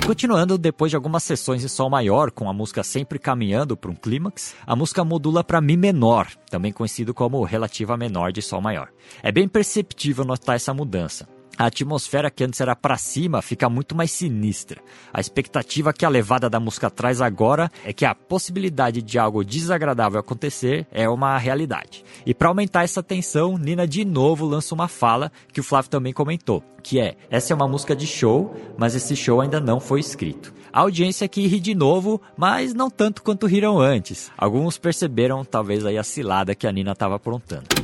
Continuando, 0.04 0.58
depois 0.58 0.90
de 0.90 0.96
algumas 0.96 1.22
sessões 1.22 1.62
em 1.62 1.68
Sol 1.68 1.88
maior, 1.88 2.32
com 2.32 2.48
a 2.48 2.52
música 2.52 2.82
sempre 2.82 3.20
caminhando 3.20 3.76
para 3.76 3.90
um 3.90 3.94
clímax, 3.94 4.54
a 4.66 4.74
música 4.74 5.04
modula 5.04 5.44
para 5.44 5.60
Mi 5.60 5.76
menor, 5.76 6.28
também 6.50 6.72
conhecido 6.72 7.14
como 7.14 7.42
relativa 7.44 7.96
menor 7.96 8.32
de 8.32 8.42
Sol 8.42 8.60
maior. 8.60 8.88
É 9.22 9.30
bem 9.30 9.46
perceptível 9.46 10.24
notar 10.24 10.56
essa 10.56 10.74
mudança. 10.74 11.28
A 11.58 11.66
atmosfera 11.66 12.30
que 12.30 12.42
antes 12.44 12.60
era 12.60 12.74
para 12.74 12.96
cima 12.96 13.42
fica 13.42 13.68
muito 13.68 13.94
mais 13.94 14.10
sinistra. 14.10 14.80
A 15.12 15.20
expectativa 15.20 15.92
que 15.92 16.04
a 16.04 16.08
levada 16.08 16.48
da 16.48 16.58
música 16.58 16.90
traz 16.90 17.20
agora 17.20 17.70
é 17.84 17.92
que 17.92 18.04
a 18.04 18.14
possibilidade 18.14 19.02
de 19.02 19.18
algo 19.18 19.44
desagradável 19.44 20.18
acontecer 20.18 20.86
é 20.90 21.08
uma 21.08 21.36
realidade. 21.38 22.04
E 22.24 22.34
para 22.34 22.48
aumentar 22.48 22.84
essa 22.84 23.02
tensão, 23.02 23.58
Nina 23.58 23.86
de 23.86 24.04
novo 24.04 24.46
lança 24.46 24.74
uma 24.74 24.88
fala 24.88 25.30
que 25.52 25.60
o 25.60 25.64
Flávio 25.64 25.90
também 25.90 26.12
comentou, 26.12 26.64
que 26.82 26.98
é: 26.98 27.16
essa 27.30 27.52
é 27.52 27.56
uma 27.56 27.68
música 27.68 27.94
de 27.94 28.06
show, 28.06 28.54
mas 28.76 28.94
esse 28.94 29.14
show 29.14 29.40
ainda 29.40 29.60
não 29.60 29.78
foi 29.78 30.00
escrito. 30.00 30.52
A 30.72 30.80
audiência 30.80 31.26
aqui 31.26 31.46
ri 31.46 31.60
de 31.60 31.74
novo, 31.74 32.20
mas 32.34 32.72
não 32.72 32.88
tanto 32.88 33.22
quanto 33.22 33.46
riram 33.46 33.78
antes. 33.78 34.32
Alguns 34.38 34.78
perceberam 34.78 35.44
talvez 35.44 35.84
aí 35.84 35.98
a 35.98 36.02
cilada 36.02 36.54
que 36.54 36.66
a 36.66 36.72
Nina 36.72 36.92
estava 36.92 37.16
aprontando. 37.16 37.81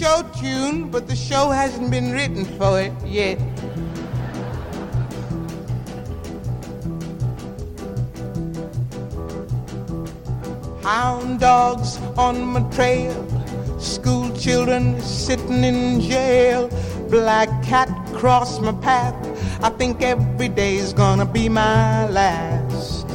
Show 0.00 0.22
tune, 0.40 0.88
but 0.90 1.06
the 1.06 1.14
show 1.14 1.50
hasn't 1.50 1.90
been 1.90 2.10
written 2.10 2.46
for 2.56 2.80
it 2.80 2.92
yet. 3.04 3.38
Hound 10.82 11.40
dogs 11.40 11.98
on 12.16 12.42
my 12.46 12.62
trail, 12.70 13.12
school 13.78 14.34
children 14.34 14.98
sitting 15.02 15.64
in 15.64 16.00
jail, 16.00 16.70
black 17.10 17.50
cat 17.62 17.90
cross 18.14 18.58
my 18.58 18.72
path. 18.80 19.14
I 19.62 19.68
think 19.68 20.00
every 20.00 20.48
day's 20.48 20.94
gonna 20.94 21.26
be 21.26 21.50
my 21.50 22.08
last. 22.08 23.06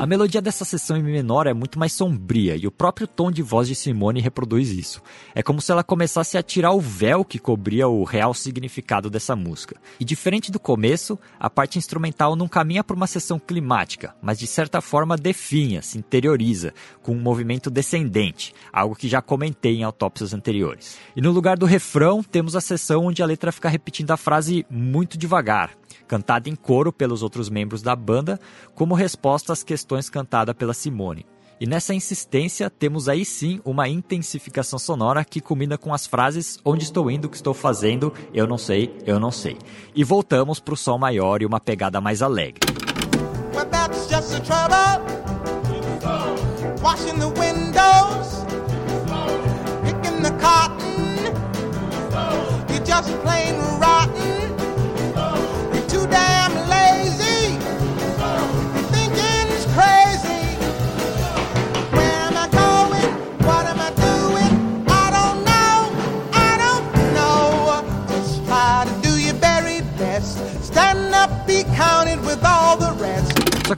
A 0.00 0.06
melodia 0.06 0.40
dessa 0.40 0.64
sessão 0.64 0.96
em 0.96 1.02
Mi 1.02 1.12
menor 1.12 1.46
é 1.46 1.52
muito 1.52 1.78
mais 1.78 1.92
sombria 1.92 2.56
e 2.56 2.66
o 2.66 2.70
próprio 2.70 3.06
tom 3.06 3.30
de 3.30 3.42
voz 3.42 3.68
de 3.68 3.74
Simone 3.74 4.18
reproduz 4.18 4.70
isso. 4.70 5.02
É 5.34 5.42
como 5.42 5.60
se 5.60 5.70
ela 5.70 5.84
começasse 5.84 6.38
a 6.38 6.42
tirar 6.42 6.72
o 6.72 6.80
véu 6.80 7.22
que 7.22 7.38
cobria 7.38 7.86
o 7.86 8.02
real 8.02 8.32
significado 8.32 9.10
dessa 9.10 9.36
música. 9.36 9.76
E 10.00 10.04
diferente 10.06 10.50
do 10.50 10.58
começo, 10.58 11.18
a 11.38 11.50
parte 11.50 11.76
instrumental 11.76 12.34
não 12.34 12.48
caminha 12.48 12.82
para 12.82 12.96
uma 12.96 13.06
sessão 13.06 13.38
climática, 13.38 14.14
mas 14.22 14.38
de 14.38 14.46
certa 14.46 14.80
forma 14.80 15.18
definha, 15.18 15.82
se 15.82 15.98
interioriza, 15.98 16.72
com 17.02 17.12
um 17.12 17.20
movimento 17.20 17.68
descendente, 17.68 18.54
algo 18.72 18.96
que 18.96 19.06
já 19.06 19.20
comentei 19.20 19.76
em 19.76 19.84
autópsias 19.84 20.32
anteriores. 20.32 20.96
E 21.14 21.20
no 21.20 21.30
lugar 21.30 21.58
do 21.58 21.66
refrão, 21.66 22.22
temos 22.22 22.56
a 22.56 22.62
sessão 22.62 23.04
onde 23.04 23.22
a 23.22 23.26
letra 23.26 23.52
fica 23.52 23.68
repetindo 23.68 24.12
a 24.12 24.16
frase 24.16 24.64
muito 24.70 25.18
devagar, 25.18 25.76
cantada 26.10 26.48
em 26.48 26.56
coro 26.56 26.92
pelos 26.92 27.22
outros 27.22 27.48
membros 27.48 27.82
da 27.82 27.94
banda, 27.94 28.40
como 28.74 28.96
resposta 28.96 29.52
às 29.52 29.62
questões 29.62 30.10
cantadas 30.10 30.56
pela 30.56 30.74
Simone. 30.74 31.24
E 31.60 31.66
nessa 31.66 31.94
insistência, 31.94 32.68
temos 32.68 33.08
aí 33.08 33.24
sim 33.24 33.60
uma 33.64 33.88
intensificação 33.88 34.76
sonora 34.76 35.24
que 35.24 35.40
culmina 35.40 35.78
com 35.78 35.94
as 35.94 36.08
frases 36.08 36.58
Onde 36.64 36.82
estou 36.82 37.08
indo, 37.08 37.26
o 37.26 37.28
que 37.28 37.36
estou 37.36 37.54
fazendo, 37.54 38.12
eu 38.34 38.44
não 38.44 38.58
sei, 38.58 38.92
eu 39.06 39.20
não 39.20 39.30
sei. 39.30 39.56
E 39.94 40.02
voltamos 40.02 40.58
para 40.58 40.74
o 40.74 40.76
som 40.76 40.98
maior 40.98 41.42
e 41.42 41.46
uma 41.46 41.60
pegada 41.60 42.00
mais 42.00 42.22
alegre. 42.22 42.58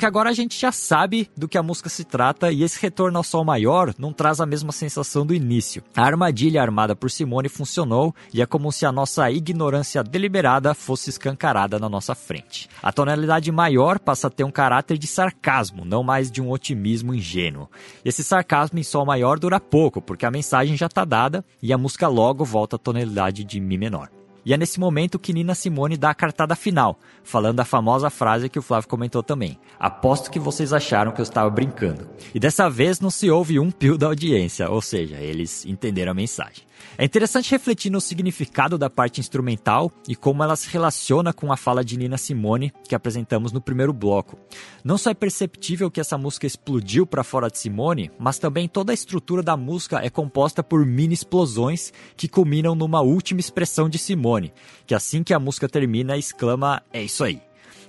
Que 0.02 0.06
agora 0.06 0.30
a 0.30 0.32
gente 0.32 0.58
já 0.58 0.72
sabe 0.72 1.30
do 1.36 1.46
que 1.46 1.56
a 1.56 1.62
música 1.62 1.88
se 1.88 2.02
trata 2.02 2.50
e 2.50 2.64
esse 2.64 2.76
retorno 2.82 3.18
ao 3.18 3.22
sol 3.22 3.44
maior 3.44 3.94
não 3.96 4.12
traz 4.12 4.40
a 4.40 4.46
mesma 4.46 4.72
sensação 4.72 5.24
do 5.24 5.32
início. 5.32 5.80
A 5.94 6.02
armadilha 6.02 6.60
armada 6.60 6.96
por 6.96 7.08
Simone 7.08 7.48
funcionou 7.48 8.12
e 8.34 8.42
é 8.42 8.46
como 8.46 8.72
se 8.72 8.84
a 8.84 8.90
nossa 8.90 9.30
ignorância 9.30 10.02
deliberada 10.02 10.74
fosse 10.74 11.08
escancarada 11.08 11.78
na 11.78 11.88
nossa 11.88 12.16
frente. 12.16 12.68
A 12.82 12.90
tonalidade 12.90 13.52
maior 13.52 14.00
passa 14.00 14.26
a 14.26 14.30
ter 14.30 14.42
um 14.42 14.50
caráter 14.50 14.98
de 14.98 15.06
sarcasmo, 15.06 15.84
não 15.84 16.02
mais 16.02 16.32
de 16.32 16.42
um 16.42 16.50
otimismo 16.50 17.14
ingênuo. 17.14 17.70
Esse 18.04 18.24
sarcasmo 18.24 18.80
em 18.80 18.82
sol 18.82 19.06
maior 19.06 19.38
dura 19.38 19.60
pouco, 19.60 20.02
porque 20.02 20.26
a 20.26 20.32
mensagem 20.32 20.76
já 20.76 20.86
está 20.86 21.04
dada 21.04 21.44
e 21.62 21.72
a 21.72 21.78
música 21.78 22.08
logo 22.08 22.44
volta 22.44 22.74
à 22.74 22.78
tonalidade 22.78 23.44
de 23.44 23.60
mi 23.60 23.78
menor. 23.78 24.10
E 24.44 24.52
é 24.52 24.56
nesse 24.56 24.80
momento 24.80 25.18
que 25.18 25.32
Nina 25.32 25.54
Simone 25.54 25.96
dá 25.96 26.10
a 26.10 26.14
cartada 26.14 26.56
final, 26.56 26.98
falando 27.22 27.60
a 27.60 27.64
famosa 27.64 28.10
frase 28.10 28.48
que 28.48 28.58
o 28.58 28.62
Flávio 28.62 28.88
comentou 28.88 29.22
também. 29.22 29.58
Aposto 29.78 30.30
que 30.30 30.40
vocês 30.40 30.72
acharam 30.72 31.12
que 31.12 31.20
eu 31.20 31.24
estava 31.24 31.48
brincando. 31.48 32.08
E 32.34 32.40
dessa 32.40 32.68
vez 32.68 32.98
não 32.98 33.10
se 33.10 33.30
ouve 33.30 33.60
um 33.60 33.70
pio 33.70 33.96
da 33.96 34.06
audiência, 34.06 34.68
ou 34.68 34.82
seja, 34.82 35.16
eles 35.16 35.64
entenderam 35.64 36.10
a 36.10 36.14
mensagem. 36.14 36.64
É 36.98 37.04
interessante 37.04 37.50
refletir 37.50 37.90
no 37.90 38.00
significado 38.00 38.76
da 38.76 38.90
parte 38.90 39.18
instrumental 39.18 39.90
e 40.06 40.14
como 40.14 40.42
ela 40.42 40.54
se 40.56 40.68
relaciona 40.68 41.32
com 41.32 41.50
a 41.52 41.56
fala 41.56 41.84
de 41.84 41.96
Nina 41.96 42.18
Simone 42.18 42.72
que 42.86 42.94
apresentamos 42.94 43.50
no 43.50 43.60
primeiro 43.60 43.92
bloco. 43.92 44.38
Não 44.84 44.98
só 44.98 45.10
é 45.10 45.14
perceptível 45.14 45.90
que 45.90 46.00
essa 46.00 46.18
música 46.18 46.46
explodiu 46.46 47.06
para 47.06 47.24
fora 47.24 47.48
de 47.48 47.58
Simone, 47.58 48.10
mas 48.18 48.38
também 48.38 48.68
toda 48.68 48.92
a 48.92 48.94
estrutura 48.94 49.42
da 49.42 49.56
música 49.56 50.04
é 50.04 50.10
composta 50.10 50.62
por 50.62 50.84
mini 50.84 51.14
explosões 51.14 51.92
que 52.16 52.28
culminam 52.28 52.74
numa 52.74 53.00
última 53.00 53.40
expressão 53.40 53.88
de 53.88 53.98
Simone, 53.98 54.52
que 54.86 54.94
assim 54.94 55.22
que 55.22 55.32
a 55.32 55.40
música 55.40 55.68
termina 55.68 56.16
exclama: 56.16 56.82
"É 56.92 57.02
isso 57.02 57.24
aí". 57.24 57.40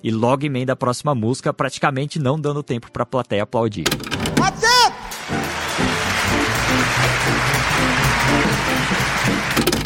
E 0.01 0.11
logo 0.11 0.45
emenda 0.45 0.73
a 0.73 0.75
próxima 0.75 1.15
música, 1.15 1.53
praticamente 1.53 2.19
não 2.19 2.39
dando 2.39 2.61
tempo 2.61 2.91
para 2.91 3.03
a 3.03 3.05
plateia 3.05 3.43
aplaudir. 3.43 3.85
What's 4.39 4.63
up? 4.63 4.93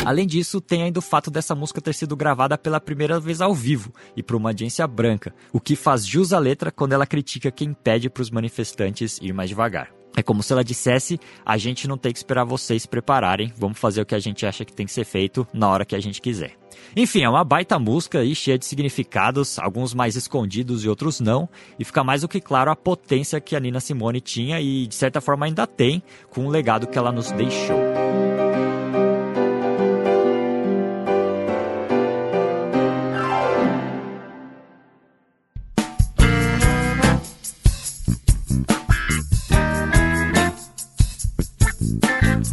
Além 0.07 0.25
disso, 0.25 0.61
tem 0.61 0.83
ainda 0.83 0.99
o 0.99 1.01
fato 1.01 1.29
dessa 1.29 1.53
música 1.53 1.81
ter 1.81 1.93
sido 1.93 2.15
gravada 2.15 2.57
pela 2.57 2.79
primeira 2.79 3.19
vez 3.19 3.41
ao 3.41 3.53
vivo 3.53 3.91
e 4.15 4.23
por 4.23 4.37
uma 4.37 4.51
audiência 4.51 4.87
branca, 4.87 5.35
o 5.51 5.59
que 5.59 5.75
faz 5.75 6.07
jus 6.07 6.31
à 6.31 6.39
letra 6.39 6.71
quando 6.71 6.93
ela 6.93 7.05
critica 7.05 7.51
quem 7.51 7.73
pede 7.73 8.09
para 8.09 8.21
os 8.21 8.31
manifestantes 8.31 9.19
ir 9.21 9.33
mais 9.33 9.49
devagar. 9.49 9.89
É 10.15 10.23
como 10.23 10.41
se 10.41 10.51
ela 10.51 10.63
dissesse: 10.63 11.19
a 11.45 11.57
gente 11.57 11.87
não 11.87 11.97
tem 11.97 12.11
que 12.11 12.17
esperar 12.17 12.43
vocês 12.43 12.85
prepararem, 12.85 13.53
vamos 13.57 13.77
fazer 13.77 14.01
o 14.01 14.05
que 14.05 14.15
a 14.15 14.19
gente 14.19 14.45
acha 14.45 14.65
que 14.65 14.73
tem 14.73 14.85
que 14.85 14.91
ser 14.91 15.03
feito 15.03 15.45
na 15.53 15.69
hora 15.69 15.85
que 15.85 15.95
a 15.95 15.99
gente 15.99 16.21
quiser. 16.21 16.55
Enfim, 16.95 17.23
é 17.23 17.29
uma 17.29 17.43
baita 17.43 17.77
música 17.77 18.23
e 18.23 18.33
cheia 18.33 18.57
de 18.57 18.65
significados, 18.65 19.59
alguns 19.59 19.93
mais 19.93 20.15
escondidos 20.15 20.83
e 20.85 20.89
outros 20.89 21.19
não, 21.19 21.47
e 21.77 21.83
fica 21.83 22.03
mais 22.03 22.21
do 22.21 22.27
que 22.27 22.41
claro 22.41 22.71
a 22.71 22.75
potência 22.75 23.41
que 23.41 23.55
a 23.55 23.59
Nina 23.59 23.79
Simone 23.79 24.21
tinha 24.21 24.59
e 24.59 24.87
de 24.87 24.95
certa 24.95 25.21
forma 25.21 25.45
ainda 25.45 25.67
tem 25.67 26.01
com 26.29 26.45
o 26.45 26.49
legado 26.49 26.87
que 26.87 26.97
ela 26.97 27.11
nos 27.11 27.31
deixou. 27.33 27.77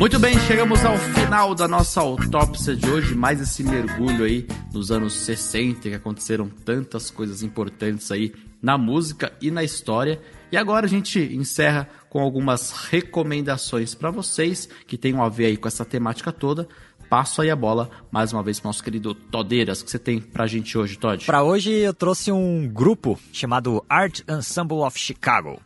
Muito 0.04 0.18
bem, 0.18 0.38
chegamos 0.40 0.84
ao 0.84 0.98
final 0.98 1.54
da 1.54 1.66
nossa 1.66 2.02
autópsia 2.02 2.76
de 2.76 2.90
hoje, 2.90 3.14
mais 3.14 3.40
esse 3.40 3.64
mergulho 3.64 4.26
aí 4.26 4.46
nos 4.70 4.90
anos 4.90 5.14
60, 5.14 5.80
que 5.80 5.94
aconteceram 5.94 6.46
tantas 6.46 7.10
coisas 7.10 7.42
importantes 7.42 8.12
aí 8.12 8.34
na 8.60 8.76
música 8.76 9.32
e 9.40 9.50
na 9.50 9.64
história. 9.64 10.20
E 10.52 10.58
agora 10.58 10.84
a 10.84 10.88
gente 10.90 11.18
encerra 11.18 11.88
com 12.10 12.20
algumas 12.20 12.70
recomendações 12.90 13.94
para 13.94 14.10
vocês 14.10 14.68
que 14.86 14.98
tenham 14.98 15.22
a 15.22 15.30
ver 15.30 15.46
aí 15.46 15.56
com 15.56 15.68
essa 15.68 15.86
temática 15.86 16.30
toda. 16.30 16.68
Passo 17.08 17.40
aí 17.40 17.48
a 17.48 17.56
bola 17.56 17.88
mais 18.10 18.30
uma 18.30 18.42
vez 18.42 18.60
para 18.60 18.68
nosso 18.68 18.84
querido 18.84 19.14
Todeiras, 19.14 19.82
que 19.82 19.90
você 19.90 19.98
tem 19.98 20.20
pra 20.20 20.46
gente 20.46 20.76
hoje, 20.76 20.98
Todd? 20.98 21.24
Para 21.24 21.42
hoje 21.42 21.72
eu 21.72 21.94
trouxe 21.94 22.30
um 22.30 22.68
grupo 22.68 23.18
chamado 23.32 23.82
Art 23.88 24.20
Ensemble 24.28 24.80
of 24.80 24.98
Chicago. 24.98 25.58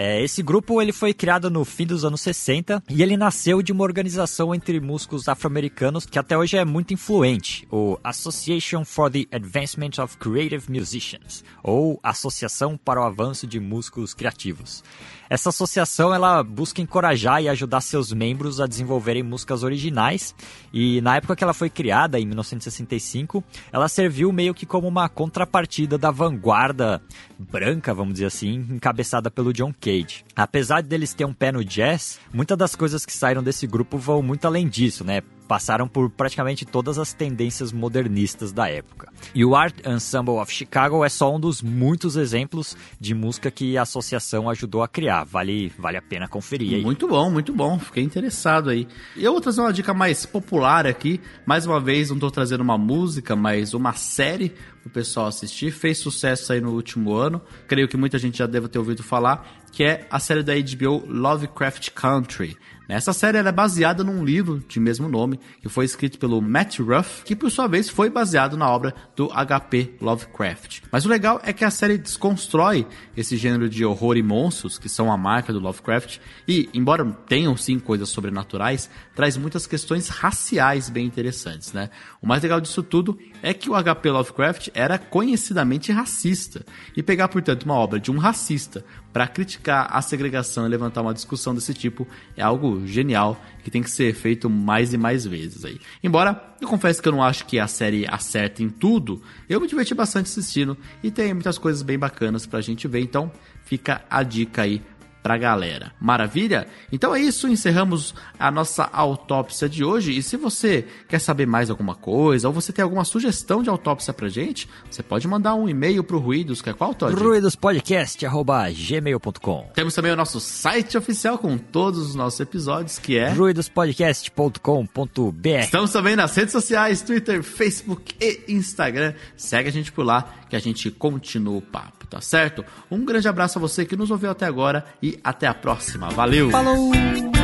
É, 0.00 0.22
esse 0.22 0.44
grupo 0.44 0.80
ele 0.80 0.92
foi 0.92 1.12
criado 1.12 1.50
no 1.50 1.64
fim 1.64 1.84
dos 1.84 2.04
anos 2.04 2.20
60 2.20 2.84
e 2.88 3.02
ele 3.02 3.16
nasceu 3.16 3.60
de 3.60 3.72
uma 3.72 3.82
organização 3.82 4.54
entre 4.54 4.78
músicos 4.78 5.28
afro-americanos 5.28 6.06
que 6.06 6.20
até 6.20 6.38
hoje 6.38 6.56
é 6.56 6.64
muito 6.64 6.94
influente, 6.94 7.66
o 7.68 7.98
Association 8.04 8.84
for 8.84 9.10
the 9.10 9.24
Advancement 9.32 10.00
of 10.00 10.16
Creative 10.16 10.70
Musicians, 10.70 11.42
ou 11.64 11.98
Associação 12.00 12.76
para 12.76 13.00
o 13.00 13.04
Avanço 13.04 13.44
de 13.44 13.58
Músicos 13.58 14.14
Criativos. 14.14 14.84
Essa 15.28 15.50
associação 15.50 16.14
ela 16.14 16.42
busca 16.42 16.80
encorajar 16.80 17.42
e 17.42 17.48
ajudar 17.48 17.80
seus 17.80 18.12
membros 18.12 18.60
a 18.60 18.66
desenvolverem 18.66 19.22
músicas 19.22 19.62
originais 19.62 20.34
e 20.72 21.00
na 21.02 21.16
época 21.16 21.36
que 21.36 21.44
ela 21.44 21.52
foi 21.52 21.68
criada, 21.68 22.18
em 22.18 22.24
1965, 22.24 23.42
ela 23.72 23.88
serviu 23.88 24.32
meio 24.32 24.54
que 24.54 24.64
como 24.64 24.86
uma 24.86 25.08
contrapartida 25.08 25.98
da 25.98 26.10
vanguarda 26.10 27.02
branca, 27.38 27.92
vamos 27.92 28.14
dizer 28.14 28.26
assim, 28.26 28.64
encabeçada 28.70 29.30
pelo 29.30 29.52
John 29.52 29.72
Cage. 29.78 29.87
Apesar 30.36 30.82
deles 30.82 31.14
ter 31.14 31.24
um 31.24 31.32
pé 31.32 31.52
no 31.52 31.64
jazz, 31.64 32.18
muitas 32.32 32.56
das 32.56 32.76
coisas 32.76 33.04
que 33.06 33.12
saíram 33.12 33.42
desse 33.42 33.66
grupo 33.66 33.98
vão 33.98 34.22
muito 34.22 34.46
além 34.46 34.68
disso, 34.68 35.04
né? 35.04 35.22
Passaram 35.48 35.88
por 35.88 36.10
praticamente 36.10 36.66
todas 36.66 36.98
as 36.98 37.14
tendências 37.14 37.72
modernistas 37.72 38.52
da 38.52 38.68
época. 38.68 39.10
E 39.34 39.44
o 39.44 39.56
Art 39.56 39.74
Ensemble 39.84 40.34
of 40.34 40.52
Chicago 40.52 41.02
é 41.02 41.08
só 41.08 41.34
um 41.34 41.40
dos 41.40 41.62
muitos 41.62 42.16
exemplos 42.16 42.76
de 43.00 43.14
música 43.14 43.50
que 43.50 43.78
a 43.78 43.82
associação 43.82 44.48
ajudou 44.50 44.82
a 44.82 44.88
criar. 44.88 45.24
Vale, 45.24 45.72
vale 45.78 45.96
a 45.96 46.02
pena 46.02 46.28
conferir 46.28 46.74
aí. 46.74 46.82
Muito 46.82 47.08
bom, 47.08 47.30
muito 47.30 47.52
bom. 47.54 47.78
Fiquei 47.78 48.04
interessado 48.04 48.68
aí. 48.68 48.86
E 49.16 49.24
eu 49.24 49.32
vou 49.32 49.40
trazer 49.40 49.62
uma 49.62 49.72
dica 49.72 49.94
mais 49.94 50.26
popular 50.26 50.86
aqui. 50.86 51.20
Mais 51.46 51.64
uma 51.64 51.80
vez, 51.80 52.10
não 52.10 52.16
estou 52.16 52.30
trazendo 52.30 52.60
uma 52.60 52.76
música, 52.76 53.34
mas 53.34 53.72
uma 53.72 53.94
série 53.94 54.54
o 54.88 54.90
pessoal 54.90 55.26
assistir. 55.26 55.70
Fez 55.70 55.98
sucesso 55.98 56.52
aí 56.52 56.60
no 56.60 56.72
último 56.72 57.14
ano. 57.14 57.40
Creio 57.66 57.88
que 57.88 57.96
muita 57.96 58.18
gente 58.18 58.38
já 58.38 58.46
deve 58.46 58.68
ter 58.68 58.78
ouvido 58.78 59.02
falar, 59.02 59.46
que 59.70 59.84
é 59.84 60.06
a 60.10 60.18
série 60.18 60.42
da 60.42 60.54
HBO 60.54 61.04
Lovecraft 61.06 61.90
Country. 61.90 62.56
Essa 62.88 63.12
série 63.12 63.36
é 63.36 63.52
baseada 63.52 64.02
num 64.02 64.24
livro 64.24 64.64
de 64.66 64.80
mesmo 64.80 65.10
nome, 65.10 65.38
que 65.60 65.68
foi 65.68 65.84
escrito 65.84 66.18
pelo 66.18 66.40
Matt 66.40 66.78
Ruff, 66.78 67.22
que 67.22 67.36
por 67.36 67.50
sua 67.50 67.66
vez 67.66 67.90
foi 67.90 68.08
baseado 68.08 68.56
na 68.56 68.66
obra 68.66 68.94
do 69.14 69.28
HP 69.28 69.96
Lovecraft. 70.00 70.80
Mas 70.90 71.04
o 71.04 71.08
legal 71.10 71.38
é 71.44 71.52
que 71.52 71.66
a 71.66 71.70
série 71.70 71.98
desconstrói 71.98 72.86
esse 73.14 73.36
gênero 73.36 73.68
de 73.68 73.84
horror 73.84 74.16
e 74.16 74.22
monstros, 74.22 74.78
que 74.78 74.88
são 74.88 75.12
a 75.12 75.18
marca 75.18 75.52
do 75.52 75.60
Lovecraft, 75.60 76.18
e, 76.48 76.70
embora 76.72 77.04
tenham 77.28 77.54
sim 77.58 77.78
coisas 77.78 78.08
sobrenaturais, 78.08 78.88
traz 79.18 79.36
muitas 79.36 79.66
questões 79.66 80.06
raciais 80.06 80.88
bem 80.88 81.04
interessantes, 81.04 81.72
né? 81.72 81.90
O 82.22 82.26
mais 82.28 82.40
legal 82.40 82.60
disso 82.60 82.84
tudo 82.84 83.18
é 83.42 83.52
que 83.52 83.68
o 83.68 83.74
HP 83.74 84.12
Lovecraft 84.12 84.68
era 84.72 84.96
conhecidamente 84.96 85.90
racista, 85.90 86.64
e 86.96 87.02
pegar, 87.02 87.26
portanto, 87.26 87.64
uma 87.64 87.74
obra 87.74 87.98
de 87.98 88.12
um 88.12 88.16
racista 88.16 88.84
para 89.12 89.26
criticar 89.26 89.88
a 89.90 90.00
segregação 90.00 90.64
e 90.64 90.68
levantar 90.68 91.02
uma 91.02 91.12
discussão 91.12 91.52
desse 91.52 91.74
tipo 91.74 92.06
é 92.36 92.42
algo 92.42 92.86
genial 92.86 93.36
que 93.64 93.72
tem 93.72 93.82
que 93.82 93.90
ser 93.90 94.14
feito 94.14 94.48
mais 94.48 94.92
e 94.92 94.96
mais 94.96 95.26
vezes 95.26 95.64
aí. 95.64 95.80
Embora 96.00 96.54
eu 96.60 96.68
confesso 96.68 97.02
que 97.02 97.08
eu 97.08 97.12
não 97.12 97.24
acho 97.24 97.44
que 97.44 97.58
a 97.58 97.66
série 97.66 98.06
acerta 98.08 98.62
em 98.62 98.68
tudo, 98.68 99.20
eu 99.48 99.60
me 99.60 99.66
diverti 99.66 99.96
bastante 99.96 100.26
assistindo 100.26 100.78
e 101.02 101.10
tem 101.10 101.34
muitas 101.34 101.58
coisas 101.58 101.82
bem 101.82 101.98
bacanas 101.98 102.46
pra 102.46 102.60
gente 102.60 102.86
ver, 102.86 103.00
então 103.00 103.32
fica 103.64 104.00
a 104.08 104.22
dica 104.22 104.62
aí 104.62 104.80
pra 105.28 105.36
galera. 105.36 105.92
Maravilha? 106.00 106.66
Então 106.90 107.14
é 107.14 107.20
isso, 107.20 107.46
encerramos 107.46 108.14
a 108.38 108.50
nossa 108.50 108.88
autópsia 108.90 109.68
de 109.68 109.84
hoje. 109.84 110.16
E 110.16 110.22
se 110.22 110.38
você 110.38 110.86
quer 111.06 111.18
saber 111.18 111.46
mais 111.46 111.68
alguma 111.68 111.94
coisa 111.94 112.48
ou 112.48 112.54
você 112.54 112.72
tem 112.72 112.82
alguma 112.82 113.04
sugestão 113.04 113.62
de 113.62 113.68
autópsia 113.68 114.14
pra 114.14 114.30
gente, 114.30 114.66
você 114.90 115.02
pode 115.02 115.28
mandar 115.28 115.54
um 115.54 115.68
e-mail 115.68 116.02
pro 116.02 116.18
Ruídos, 116.18 116.62
que 116.62 116.70
é 116.70 116.72
qual, 116.72 116.94
Todd? 116.94 117.14
ruidospodcast.gmail.com 117.14 119.70
Temos 119.74 119.94
também 119.94 120.12
o 120.12 120.16
nosso 120.16 120.40
site 120.40 120.96
oficial 120.96 121.36
com 121.36 121.58
todos 121.58 121.98
os 121.98 122.14
nossos 122.14 122.40
episódios, 122.40 122.98
que 122.98 123.18
é 123.18 123.28
ruidospodcast.com.br 123.28 125.48
Estamos 125.60 125.92
também 125.92 126.16
nas 126.16 126.34
redes 126.34 126.52
sociais, 126.52 127.02
Twitter, 127.02 127.42
Facebook 127.42 128.14
e 128.18 128.44
Instagram. 128.48 129.12
Segue 129.36 129.68
a 129.68 129.72
gente 129.72 129.92
por 129.92 130.06
lá 130.06 130.32
que 130.48 130.56
a 130.56 130.58
gente 130.58 130.90
continua 130.90 131.58
o 131.58 131.62
papo, 131.62 132.06
tá 132.06 132.22
certo? 132.22 132.64
Um 132.90 133.04
grande 133.04 133.28
abraço 133.28 133.58
a 133.58 133.60
você 133.60 133.84
que 133.84 133.94
nos 133.94 134.10
ouviu 134.10 134.30
até 134.30 134.46
agora 134.46 134.86
e 135.02 135.17
até 135.22 135.46
a 135.46 135.54
próxima. 135.54 136.08
Valeu! 136.10 136.50
Falou! 136.50 137.37